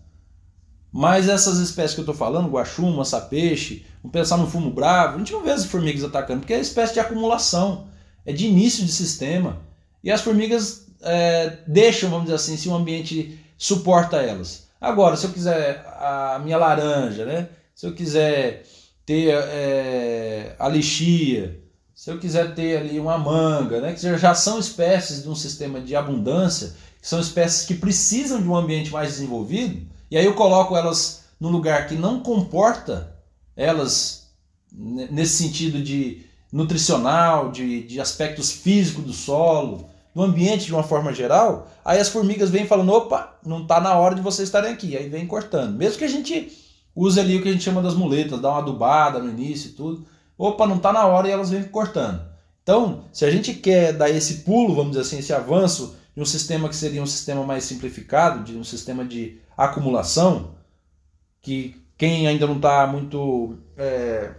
Mas 0.93 1.29
essas 1.29 1.59
espécies 1.59 1.95
que 1.95 2.01
eu 2.01 2.03
estou 2.03 2.15
falando, 2.15 2.51
guaxuma, 2.51 3.03
açapeixe, 3.03 3.87
vamos 4.03 4.13
pensar 4.13 4.37
no 4.37 4.47
fumo 4.47 4.71
bravo, 4.71 5.17
a 5.17 5.19
gente 5.19 5.33
não 5.33 5.43
vê 5.43 5.51
as 5.51 5.65
formigas 5.65 6.05
atacando, 6.05 6.41
porque 6.41 6.53
é 6.53 6.61
espécie 6.61 6.93
de 6.93 7.01
acumulação, 7.01 7.87
é 8.27 8.33
de 8.33 8.47
início 8.47 8.85
de 8.85 8.93
sistema. 8.93 9.61
E 10.05 10.11
as 10.11 10.21
formigas 10.21 10.87
é, 11.01 11.59
deixam, 11.67 12.11
vamos 12.11 12.25
dizer 12.25 12.37
assim, 12.37 12.57
se 12.57 12.69
o 12.69 12.75
ambiente 12.75 13.39
suporta 13.57 14.19
elas. 14.19 14.69
Agora, 14.79 15.17
se 15.17 15.25
eu 15.25 15.33
quiser 15.33 15.83
a 15.99 16.39
minha 16.43 16.59
laranja, 16.59 17.25
né? 17.25 17.49
se 17.75 17.87
eu 17.87 17.95
quiser 17.95 18.65
ter 19.05 19.31
é, 19.31 20.55
a 20.59 20.69
lixia, 20.69 21.61
se 21.95 22.11
eu 22.11 22.19
quiser 22.19 22.55
ter 22.55 22.79
ali 22.79 22.99
uma 22.99 23.19
manga, 23.19 23.81
né, 23.81 23.93
que 23.93 24.19
já 24.19 24.35
são 24.35 24.59
espécies 24.59 25.23
de 25.23 25.29
um 25.29 25.35
sistema 25.35 25.81
de 25.81 25.95
abundância, 25.95 26.75
que 27.01 27.09
são 27.09 27.21
espécies 27.21 27.67
que 27.67 27.75
precisam 27.75 28.41
de 28.41 28.49
um 28.49 28.57
ambiente 28.57 28.91
mais 28.91 29.11
desenvolvido, 29.11 29.87
e 30.13 30.17
aí 30.19 30.27
eu 30.27 30.35
coloco 30.35 30.77
elas 30.77 31.25
num 31.41 31.49
lugar 31.49 31.87
que 31.87 31.95
não 31.95 32.21
comporta 32.21 33.17
elas 33.57 34.31
nesse 34.71 35.43
sentido 35.43 35.83
de 35.83 36.27
nutricional, 36.53 37.51
de, 37.51 37.83
de 37.85 37.99
aspectos 37.99 38.53
físicos 38.53 39.05
do 39.05 39.13
solo, 39.15 39.89
do 40.15 40.23
ambiente 40.23 40.67
de 40.67 40.75
uma 40.75 40.83
forma 40.83 41.15
geral, 41.15 41.67
aí 41.83 41.99
as 41.99 42.11
formigas 42.11 42.51
vêm 42.51 42.67
falando, 42.67 42.93
opa, 42.93 43.39
não 43.43 43.63
está 43.63 43.81
na 43.81 43.95
hora 43.95 44.15
de 44.15 44.21
vocês 44.21 44.47
estarem 44.47 44.75
aqui, 44.75 44.95
aí 44.95 45.09
vem 45.09 45.27
cortando. 45.27 45.79
Mesmo 45.79 45.97
que 45.97 46.05
a 46.05 46.09
gente 46.09 46.53
usa 46.95 47.23
ali 47.23 47.39
o 47.39 47.43
que 47.43 47.49
a 47.49 47.53
gente 47.53 47.65
chama 47.65 47.81
das 47.81 47.95
muletas, 47.95 48.39
dá 48.39 48.51
uma 48.51 48.59
adubada 48.59 49.19
no 49.19 49.31
início 49.31 49.71
e 49.71 49.73
tudo. 49.73 50.07
Opa, 50.37 50.67
não 50.67 50.77
está 50.77 50.93
na 50.93 51.07
hora 51.07 51.27
e 51.27 51.31
elas 51.31 51.49
vêm 51.49 51.63
cortando. 51.63 52.21
Então, 52.63 53.05
se 53.15 53.25
a 53.25 53.31
gente 53.31 53.55
quer 53.55 53.95
dar 53.95 54.11
esse 54.11 54.41
pulo, 54.41 54.75
vamos 54.75 54.91
dizer 54.91 55.07
assim, 55.07 55.21
esse 55.21 55.33
avanço 55.33 55.97
de 56.15 56.23
um 56.23 56.27
sistema 56.27 56.69
que 56.69 56.77
seria 56.77 57.03
um 57.03 57.07
sistema 57.07 57.43
mais 57.45 57.65
simplificado, 57.65 58.45
de 58.45 58.57
um 58.57 58.65
sistema 58.65 59.05
de 59.05 59.41
acumulação, 59.57 60.55
que 61.41 61.77
quem 61.97 62.27
ainda 62.27 62.47
não 62.47 62.57
está 62.57 62.87
muito 62.87 63.57
é, 63.77 64.33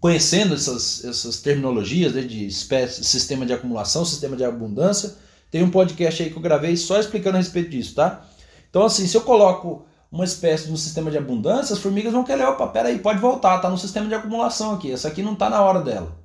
conhecendo 0.00 0.54
essas, 0.54 1.04
essas 1.04 1.40
terminologias 1.40 2.14
né, 2.14 2.22
de 2.22 2.46
espécie, 2.46 3.04
sistema 3.04 3.46
de 3.46 3.52
acumulação, 3.52 4.04
sistema 4.04 4.36
de 4.36 4.44
abundância, 4.44 5.14
tem 5.50 5.62
um 5.62 5.70
podcast 5.70 6.22
aí 6.22 6.30
que 6.30 6.36
eu 6.36 6.42
gravei 6.42 6.76
só 6.76 6.98
explicando 6.98 7.36
a 7.36 7.40
respeito 7.40 7.70
disso, 7.70 7.94
tá? 7.94 8.24
Então, 8.68 8.84
assim, 8.84 9.06
se 9.06 9.16
eu 9.16 9.22
coloco 9.22 9.86
uma 10.10 10.24
espécie 10.24 10.66
de 10.66 10.72
um 10.72 10.76
sistema 10.76 11.10
de 11.10 11.18
abundância, 11.18 11.74
as 11.74 11.80
formigas 11.80 12.12
vão 12.12 12.24
querer, 12.24 12.44
opa, 12.44 12.66
peraí, 12.66 12.98
pode 12.98 13.20
voltar, 13.20 13.58
tá 13.58 13.70
no 13.70 13.78
sistema 13.78 14.08
de 14.08 14.14
acumulação 14.14 14.74
aqui, 14.74 14.90
essa 14.90 15.08
aqui 15.08 15.22
não 15.22 15.32
está 15.32 15.48
na 15.48 15.62
hora 15.62 15.80
dela. 15.80 16.16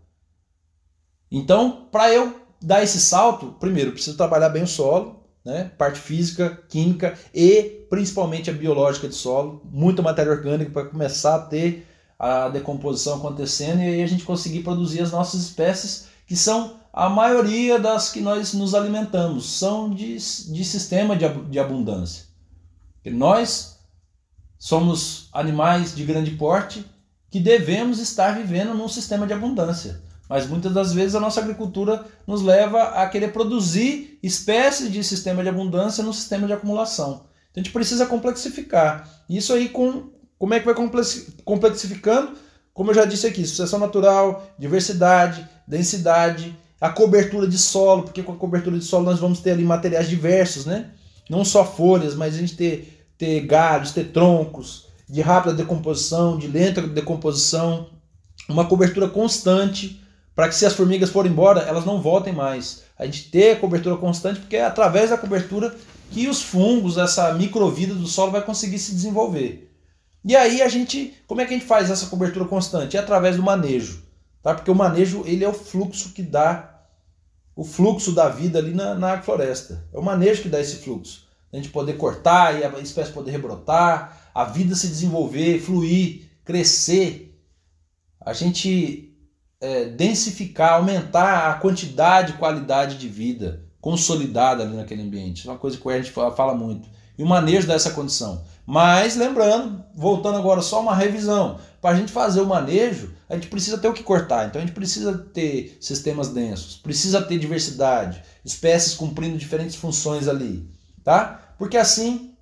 Então, 1.32 1.88
para 1.92 2.14
eu 2.14 2.41
dar 2.62 2.84
esse 2.84 3.00
salto, 3.00 3.56
primeiro, 3.60 3.92
preciso 3.92 4.18
trabalhar 4.18 4.50
bem 4.50 4.64
o 4.64 4.68
solo, 4.68 5.24
né? 5.44 5.72
parte 5.78 6.00
física, 6.00 6.62
química 6.70 7.18
e 7.34 7.86
principalmente 7.90 8.50
a 8.50 8.54
biológica 8.54 9.08
de 9.08 9.16
solo, 9.16 9.62
muita 9.72 10.02
matéria 10.02 10.32
orgânica 10.32 10.72
para 10.72 10.86
começar 10.86 11.36
a 11.36 11.40
ter 11.40 11.88
a 12.20 12.50
decomposição 12.50 13.18
acontecendo 13.18 13.82
e 13.82 13.86
aí 13.86 14.04
a 14.04 14.08
gente 14.08 14.24
conseguir 14.24 14.62
produzir 14.62 15.02
as 15.02 15.12
nossas 15.12 15.42
espécies, 15.42 16.08
que 16.28 16.36
são 16.36 16.80
a 16.94 17.10
maioria 17.10 17.80
das 17.80 18.10
que 18.10 18.22
nós 18.22 18.54
nos 18.54 18.76
alimentamos, 18.76 19.50
são 19.58 19.90
de, 19.90 20.14
de 20.14 20.64
sistema 20.64 21.16
de, 21.16 21.28
de 21.50 21.60
abundância. 21.60 22.26
E 23.04 23.10
nós 23.10 23.72
Somos 24.62 25.28
animais 25.34 25.96
de 25.96 26.06
grande 26.06 26.30
porte 26.36 26.86
que 27.32 27.40
devemos 27.40 27.98
estar 27.98 28.38
vivendo 28.38 28.76
num 28.76 28.88
sistema 28.88 29.26
de 29.26 29.34
abundância. 29.34 30.00
Mas 30.32 30.48
muitas 30.48 30.74
das 30.74 30.94
vezes 30.94 31.14
a 31.14 31.20
nossa 31.20 31.42
agricultura 31.42 32.06
nos 32.26 32.42
leva 32.42 32.82
a 33.02 33.06
querer 33.06 33.34
produzir 33.34 34.18
espécies 34.24 34.90
de 34.90 35.04
sistema 35.04 35.44
de 35.44 35.50
abundância 35.50 36.02
no 36.02 36.14
sistema 36.14 36.48
de 36.48 36.54
acumulação. 36.54 37.26
Então 37.52 37.60
a 37.60 37.60
gente 37.60 37.74
precisa 37.74 38.06
complexificar. 38.06 39.10
Isso 39.30 39.52
aí 39.52 39.68
com 39.68 40.10
como 40.40 40.54
é 40.54 40.60
que 40.62 40.66
vai 40.66 40.74
complexificando? 41.44 42.32
Como 42.74 42.92
eu 42.92 42.96
já 42.96 43.04
disse 43.04 43.28
aqui, 43.28 43.46
sucessão 43.46 43.78
natural, 43.78 44.48
diversidade, 44.58 45.46
densidade, 45.68 46.58
a 46.80 46.90
cobertura 46.90 47.46
de 47.46 47.58
solo, 47.58 48.04
porque 48.04 48.24
com 48.24 48.32
a 48.32 48.38
cobertura 48.38 48.80
de 48.80 48.86
solo 48.86 49.04
nós 49.04 49.20
vamos 49.20 49.42
ter 49.42 49.52
ali 49.52 49.66
materiais 49.66 50.08
diversos, 50.08 50.66
né? 50.66 50.92
Não 51.30 51.44
só 51.44 51.66
folhas, 51.66 52.16
mas 52.16 52.36
a 52.36 52.38
gente 52.38 52.56
ter 52.56 53.06
ter 53.18 53.42
galhos, 53.42 53.92
ter 53.92 54.14
troncos 54.14 54.88
de 55.10 55.20
rápida 55.20 55.54
decomposição, 55.54 56.38
de 56.38 56.48
lenta 56.48 56.82
decomposição, 56.82 57.90
uma 58.48 58.66
cobertura 58.66 59.10
constante 59.10 60.00
para 60.36 60.48
que 60.48 60.56
se 60.56 60.66
as 60.66 60.74
formigas 60.74 61.10
forem 61.10 61.32
embora, 61.32 61.62
elas 61.62 61.86
não 61.86 62.02
voltem 62.02 62.34
mais. 62.34 62.84
A 62.98 63.06
gente 63.06 63.30
ter 63.30 63.60
cobertura 63.60 63.98
constante 63.98 64.40
porque 64.40 64.56
é 64.56 64.66
através 64.66 65.10
da 65.10 65.18
cobertura 65.18 65.76
que 66.12 66.28
os 66.28 66.42
fungos, 66.42 66.98
essa 66.98 67.34
microvida 67.34 67.94
do 67.94 68.08
solo 68.08 68.32
vai 68.32 68.44
conseguir 68.44 68.80
se 68.80 68.94
desenvolver. 68.94 69.72
E 70.24 70.36
aí 70.36 70.62
a 70.62 70.68
gente, 70.68 71.16
como 71.28 71.42
é 71.42 71.46
que 71.46 71.54
a 71.54 71.58
gente 71.58 71.68
faz 71.68 71.90
essa 71.90 72.08
cobertura 72.08 72.46
constante? 72.46 72.98
É 72.98 73.00
através 73.00 73.36
do 73.36 73.44
manejo, 73.44 74.04
tá? 74.42 74.54
Porque 74.54 74.70
o 74.70 74.76
manejo 74.76 75.24
ele 75.26 75.44
é 75.44 75.50
o 75.50 75.54
fluxo 75.54 76.14
que 76.14 76.22
dá 76.22 76.70
o 77.56 77.64
fluxo 77.64 78.12
da 78.12 78.30
vida 78.30 78.60
ali 78.60 78.74
na, 78.74 78.96
na 78.96 79.22
floresta. 79.22 79.84
É 79.94 79.98
o 79.98 80.04
manejo 80.04 80.44
que 80.44 80.50
dá 80.50 80.60
esse 80.60 80.78
fluxo 80.78 81.32
a 81.52 81.58
gente 81.58 81.70
poder 81.70 81.98
cortar 81.98 82.60
e 82.60 82.64
a 82.64 82.80
espécie 82.80 83.12
poder 83.12 83.32
rebrotar, 83.32 84.32
a 84.34 84.46
vida 84.46 84.74
se 84.74 84.88
desenvolver, 84.88 85.60
fluir, 85.60 86.30
crescer, 86.46 87.38
a 88.20 88.32
gente 88.34 89.11
é, 89.62 89.86
densificar, 89.86 90.74
aumentar 90.74 91.52
a 91.52 91.54
quantidade 91.54 92.34
e 92.34 92.38
qualidade 92.38 92.98
de 92.98 93.08
vida 93.08 93.64
consolidada 93.80 94.64
ali 94.64 94.76
naquele 94.76 95.02
ambiente. 95.02 95.48
É 95.48 95.52
uma 95.52 95.58
coisa 95.58 95.78
que 95.78 95.90
a 95.90 96.02
gente 96.02 96.12
fala 96.12 96.54
muito. 96.54 96.90
E 97.18 97.24
o 97.24 97.28
manejo 97.28 97.68
dessa 97.68 97.92
condição. 97.92 98.44
Mas 98.66 99.16
lembrando, 99.16 99.84
voltando 99.96 100.38
agora 100.38 100.62
só 100.62 100.82
uma 100.82 100.96
revisão, 100.96 101.60
para 101.82 101.96
a 101.96 102.00
gente 102.00 102.12
fazer 102.12 102.42
o 102.42 102.46
manejo, 102.46 103.14
a 103.30 103.36
gente 103.36 103.48
precisa 103.48 103.78
ter 103.78 103.88
o 103.88 103.94
que 103.94 104.04
cortar. 104.04 104.48
Então 104.48 104.62
a 104.62 104.66
gente 104.66 104.76
precisa 104.76 105.18
ter 105.18 105.78
sistemas 105.80 106.30
densos, 106.30 106.76
precisa 106.76 107.22
ter 107.22 107.38
diversidade, 107.38 108.24
espécies 108.44 108.94
cumprindo 108.94 109.38
diferentes 109.38 109.76
funções 109.76 110.28
ali 110.28 110.70
tá? 111.04 111.54
Porque 111.58 111.78
assim, 111.78 112.36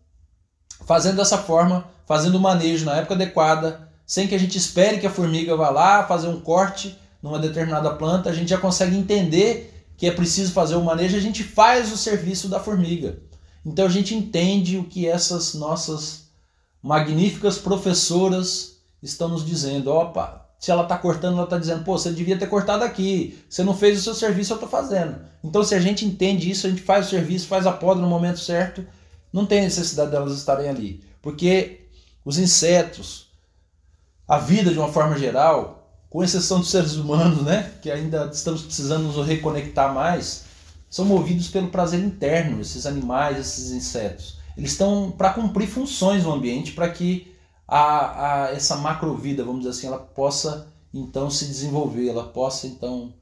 fazendo 0.85 1.17
dessa 1.17 1.37
forma, 1.37 1.85
fazendo 2.05 2.35
o 2.35 2.41
manejo 2.41 2.85
na 2.85 2.97
época 2.97 3.15
adequada, 3.15 3.89
sem 4.05 4.27
que 4.27 4.35
a 4.35 4.39
gente 4.39 4.57
espere 4.57 4.99
que 4.99 5.07
a 5.07 5.11
formiga 5.11 5.55
vá 5.55 5.69
lá 5.69 6.03
fazer 6.03 6.27
um 6.27 6.39
corte 6.39 6.97
numa 7.21 7.39
determinada 7.39 7.91
planta, 7.91 8.29
a 8.29 8.33
gente 8.33 8.49
já 8.49 8.57
consegue 8.57 8.95
entender 8.95 9.85
que 9.97 10.07
é 10.07 10.11
preciso 10.11 10.53
fazer 10.53 10.75
o 10.75 10.83
manejo, 10.83 11.17
a 11.17 11.21
gente 11.21 11.43
faz 11.43 11.91
o 11.91 11.97
serviço 11.97 12.47
da 12.47 12.59
formiga. 12.59 13.19
Então 13.65 13.85
a 13.85 13.89
gente 13.89 14.15
entende 14.15 14.77
o 14.77 14.85
que 14.85 15.07
essas 15.07 15.53
nossas 15.53 16.29
magníficas 16.81 17.57
professoras 17.57 18.77
estão 19.03 19.27
nos 19.27 19.45
dizendo. 19.45 19.91
Opa, 19.91 20.49
se 20.59 20.71
ela 20.71 20.83
está 20.83 20.97
cortando, 20.97 21.35
ela 21.35 21.43
está 21.43 21.57
dizendo, 21.57 21.83
pô, 21.83 21.97
você 21.97 22.11
devia 22.11 22.37
ter 22.37 22.47
cortado 22.47 22.83
aqui, 22.83 23.39
você 23.49 23.63
não 23.63 23.75
fez 23.75 23.99
o 23.99 24.03
seu 24.03 24.13
serviço, 24.13 24.53
eu 24.53 24.55
estou 24.55 24.69
fazendo. 24.69 25.19
Então, 25.43 25.63
se 25.63 25.73
a 25.73 25.79
gente 25.79 26.05
entende 26.05 26.49
isso, 26.51 26.67
a 26.67 26.69
gente 26.69 26.81
faz 26.81 27.07
o 27.07 27.09
serviço, 27.09 27.47
faz 27.47 27.65
a 27.65 27.71
poda 27.71 28.01
no 28.01 28.07
momento 28.07 28.39
certo, 28.39 28.85
não 29.31 29.45
tem 29.45 29.61
necessidade 29.61 30.11
delas 30.11 30.37
estarem 30.37 30.67
ali. 30.67 31.03
Porque 31.21 31.87
os 32.25 32.37
insetos, 32.37 33.31
a 34.27 34.37
vida 34.37 34.71
de 34.71 34.77
uma 34.77 34.91
forma 34.91 35.17
geral, 35.17 35.78
com 36.09 36.23
exceção 36.23 36.59
dos 36.59 36.71
seres 36.71 36.95
humanos, 36.95 37.43
né, 37.43 37.71
que 37.81 37.91
ainda 37.91 38.29
estamos 38.33 38.63
precisando 38.63 39.03
nos 39.03 39.27
reconectar 39.27 39.93
mais, 39.93 40.45
são 40.89 41.05
movidos 41.05 41.47
pelo 41.49 41.69
prazer 41.69 41.99
interno, 41.99 42.59
esses 42.59 42.85
animais, 42.85 43.37
esses 43.37 43.71
insetos. 43.71 44.39
Eles 44.57 44.71
estão 44.71 45.11
para 45.11 45.33
cumprir 45.33 45.67
funções 45.67 46.23
no 46.23 46.33
ambiente 46.33 46.71
para 46.71 46.89
que 46.89 47.33
a, 47.67 48.45
a 48.45 48.51
essa 48.51 48.75
macrovida, 48.75 49.43
vamos 49.43 49.59
dizer 49.59 49.71
assim, 49.71 49.87
ela 49.87 49.99
possa 49.99 50.67
então 50.91 51.29
se 51.29 51.45
desenvolver, 51.45 52.09
ela 52.09 52.25
possa 52.25 52.65
então 52.65 53.13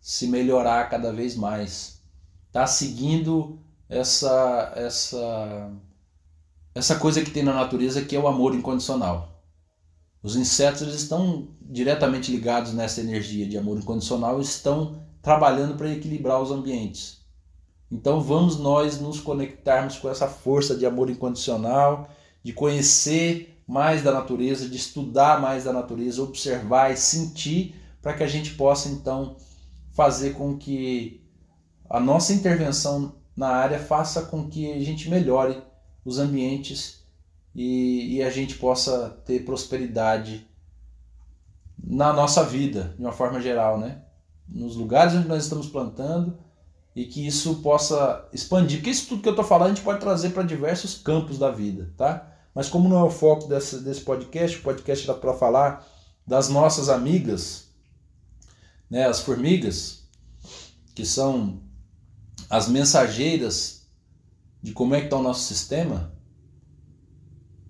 se 0.00 0.26
melhorar 0.26 0.90
cada 0.90 1.12
vez 1.12 1.36
mais. 1.36 2.00
Tá 2.50 2.66
seguindo 2.66 3.60
essa 3.88 4.72
essa 4.74 5.70
essa 6.74 6.96
coisa 6.96 7.22
que 7.22 7.30
tem 7.30 7.44
na 7.44 7.54
natureza 7.54 8.02
que 8.02 8.16
é 8.16 8.18
o 8.18 8.26
amor 8.26 8.54
incondicional. 8.54 9.31
Os 10.22 10.36
insetos 10.36 10.82
eles 10.82 10.94
estão 10.94 11.48
diretamente 11.60 12.30
ligados 12.30 12.72
nessa 12.72 13.00
energia 13.00 13.46
de 13.46 13.58
amor 13.58 13.78
incondicional, 13.78 14.40
estão 14.40 15.02
trabalhando 15.20 15.76
para 15.76 15.90
equilibrar 15.90 16.40
os 16.40 16.50
ambientes. 16.50 17.22
Então 17.90 18.20
vamos 18.20 18.58
nós 18.58 19.00
nos 19.00 19.20
conectarmos 19.20 19.98
com 19.98 20.08
essa 20.08 20.28
força 20.28 20.76
de 20.76 20.86
amor 20.86 21.10
incondicional, 21.10 22.08
de 22.42 22.52
conhecer 22.52 23.62
mais 23.66 24.02
da 24.02 24.12
natureza, 24.12 24.68
de 24.68 24.76
estudar 24.76 25.40
mais 25.40 25.64
da 25.64 25.72
natureza, 25.72 26.22
observar 26.22 26.92
e 26.92 26.96
sentir, 26.96 27.74
para 28.00 28.14
que 28.14 28.22
a 28.22 28.28
gente 28.28 28.54
possa 28.54 28.88
então 28.88 29.36
fazer 29.92 30.34
com 30.34 30.56
que 30.56 31.22
a 31.88 32.00
nossa 32.00 32.32
intervenção 32.32 33.16
na 33.36 33.48
área 33.48 33.78
faça 33.78 34.22
com 34.22 34.48
que 34.48 34.72
a 34.72 34.80
gente 34.80 35.10
melhore 35.10 35.62
os 36.04 36.18
ambientes 36.18 37.01
e, 37.54 38.16
e 38.16 38.22
a 38.22 38.30
gente 38.30 38.56
possa 38.56 39.10
ter 39.24 39.44
prosperidade 39.44 40.46
na 41.82 42.12
nossa 42.12 42.44
vida, 42.44 42.94
de 42.96 43.02
uma 43.02 43.12
forma 43.12 43.40
geral, 43.40 43.78
né? 43.78 44.02
Nos 44.48 44.76
lugares 44.76 45.14
onde 45.14 45.28
nós 45.28 45.44
estamos 45.44 45.66
plantando 45.66 46.38
e 46.94 47.06
que 47.06 47.26
isso 47.26 47.56
possa 47.56 48.28
expandir. 48.32 48.78
Porque 48.78 48.90
isso 48.90 49.08
tudo 49.08 49.22
que 49.22 49.28
eu 49.28 49.32
estou 49.32 49.44
falando 49.44 49.72
a 49.72 49.74
gente 49.74 49.84
pode 49.84 50.00
trazer 50.00 50.30
para 50.30 50.42
diversos 50.42 50.98
campos 50.98 51.38
da 51.38 51.50
vida, 51.50 51.92
tá? 51.96 52.32
Mas 52.54 52.68
como 52.68 52.88
não 52.88 52.98
é 52.98 53.04
o 53.04 53.10
foco 53.10 53.48
desse, 53.48 53.80
desse 53.80 54.02
podcast, 54.02 54.58
o 54.58 54.62
podcast 54.62 55.08
era 55.08 55.18
para 55.18 55.32
falar 55.34 55.86
das 56.26 56.48
nossas 56.48 56.88
amigas, 56.88 57.68
né, 58.88 59.06
as 59.06 59.20
formigas, 59.20 60.06
que 60.94 61.04
são 61.04 61.62
as 62.48 62.68
mensageiras 62.68 63.86
de 64.62 64.72
como 64.72 64.94
é 64.94 65.00
que 65.00 65.06
está 65.06 65.16
o 65.16 65.22
nosso 65.22 65.42
sistema. 65.42 66.12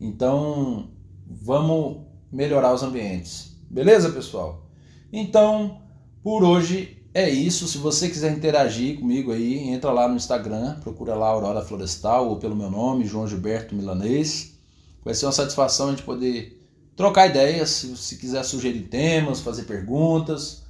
Então, 0.03 0.91
vamos 1.25 1.99
melhorar 2.31 2.75
os 2.75 2.83
ambientes. 2.83 3.57
Beleza, 3.71 4.11
pessoal? 4.11 4.67
Então, 5.13 5.81
por 6.25 6.43
hoje 6.43 7.01
é 7.15 7.31
isso. 7.31 7.69
Se 7.69 7.79
você 7.79 8.09
quiser 8.09 8.33
interagir 8.33 8.99
comigo 8.99 9.31
aí, 9.31 9.61
entra 9.69 9.93
lá 9.93 10.09
no 10.09 10.17
Instagram, 10.17 10.81
procura 10.81 11.15
lá 11.15 11.29
Aurora 11.29 11.65
Florestal 11.65 12.29
ou 12.29 12.37
pelo 12.37 12.57
meu 12.57 12.69
nome, 12.69 13.07
João 13.07 13.29
Gilberto 13.29 13.77
Milanês. 13.77 14.59
Vai 15.05 15.15
ser 15.15 15.27
uma 15.27 15.33
satisfação 15.33 15.87
a 15.87 15.91
gente 15.91 16.03
poder 16.03 16.61
trocar 16.97 17.29
ideias, 17.29 17.71
se, 17.71 17.97
se 17.97 18.17
quiser 18.17 18.43
sugerir 18.45 18.89
temas, 18.89 19.41
fazer 19.41 19.63
perguntas, 19.63 20.65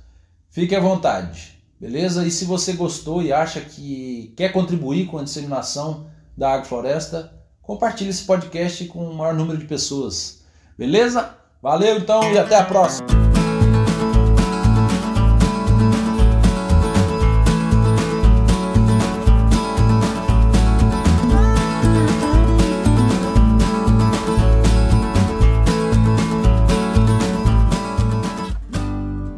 fique 0.50 0.74
à 0.74 0.80
vontade, 0.80 1.58
beleza? 1.80 2.26
E 2.26 2.30
se 2.30 2.44
você 2.44 2.74
gostou 2.74 3.22
e 3.22 3.32
acha 3.32 3.60
que 3.62 4.32
quer 4.36 4.52
contribuir 4.52 5.06
com 5.06 5.18
a 5.18 5.24
disseminação 5.24 6.06
da 6.36 6.52
agrofloresta, 6.52 7.41
compartilhe 7.62 8.10
esse 8.10 8.24
podcast 8.24 8.84
com 8.86 9.08
o 9.08 9.14
maior 9.14 9.34
número 9.34 9.58
de 9.58 9.64
pessoas, 9.64 10.42
beleza? 10.76 11.34
Valeu 11.62 11.96
então 11.96 12.32
e 12.32 12.38
até 12.38 12.56
a 12.56 12.64
próxima! 12.64 13.31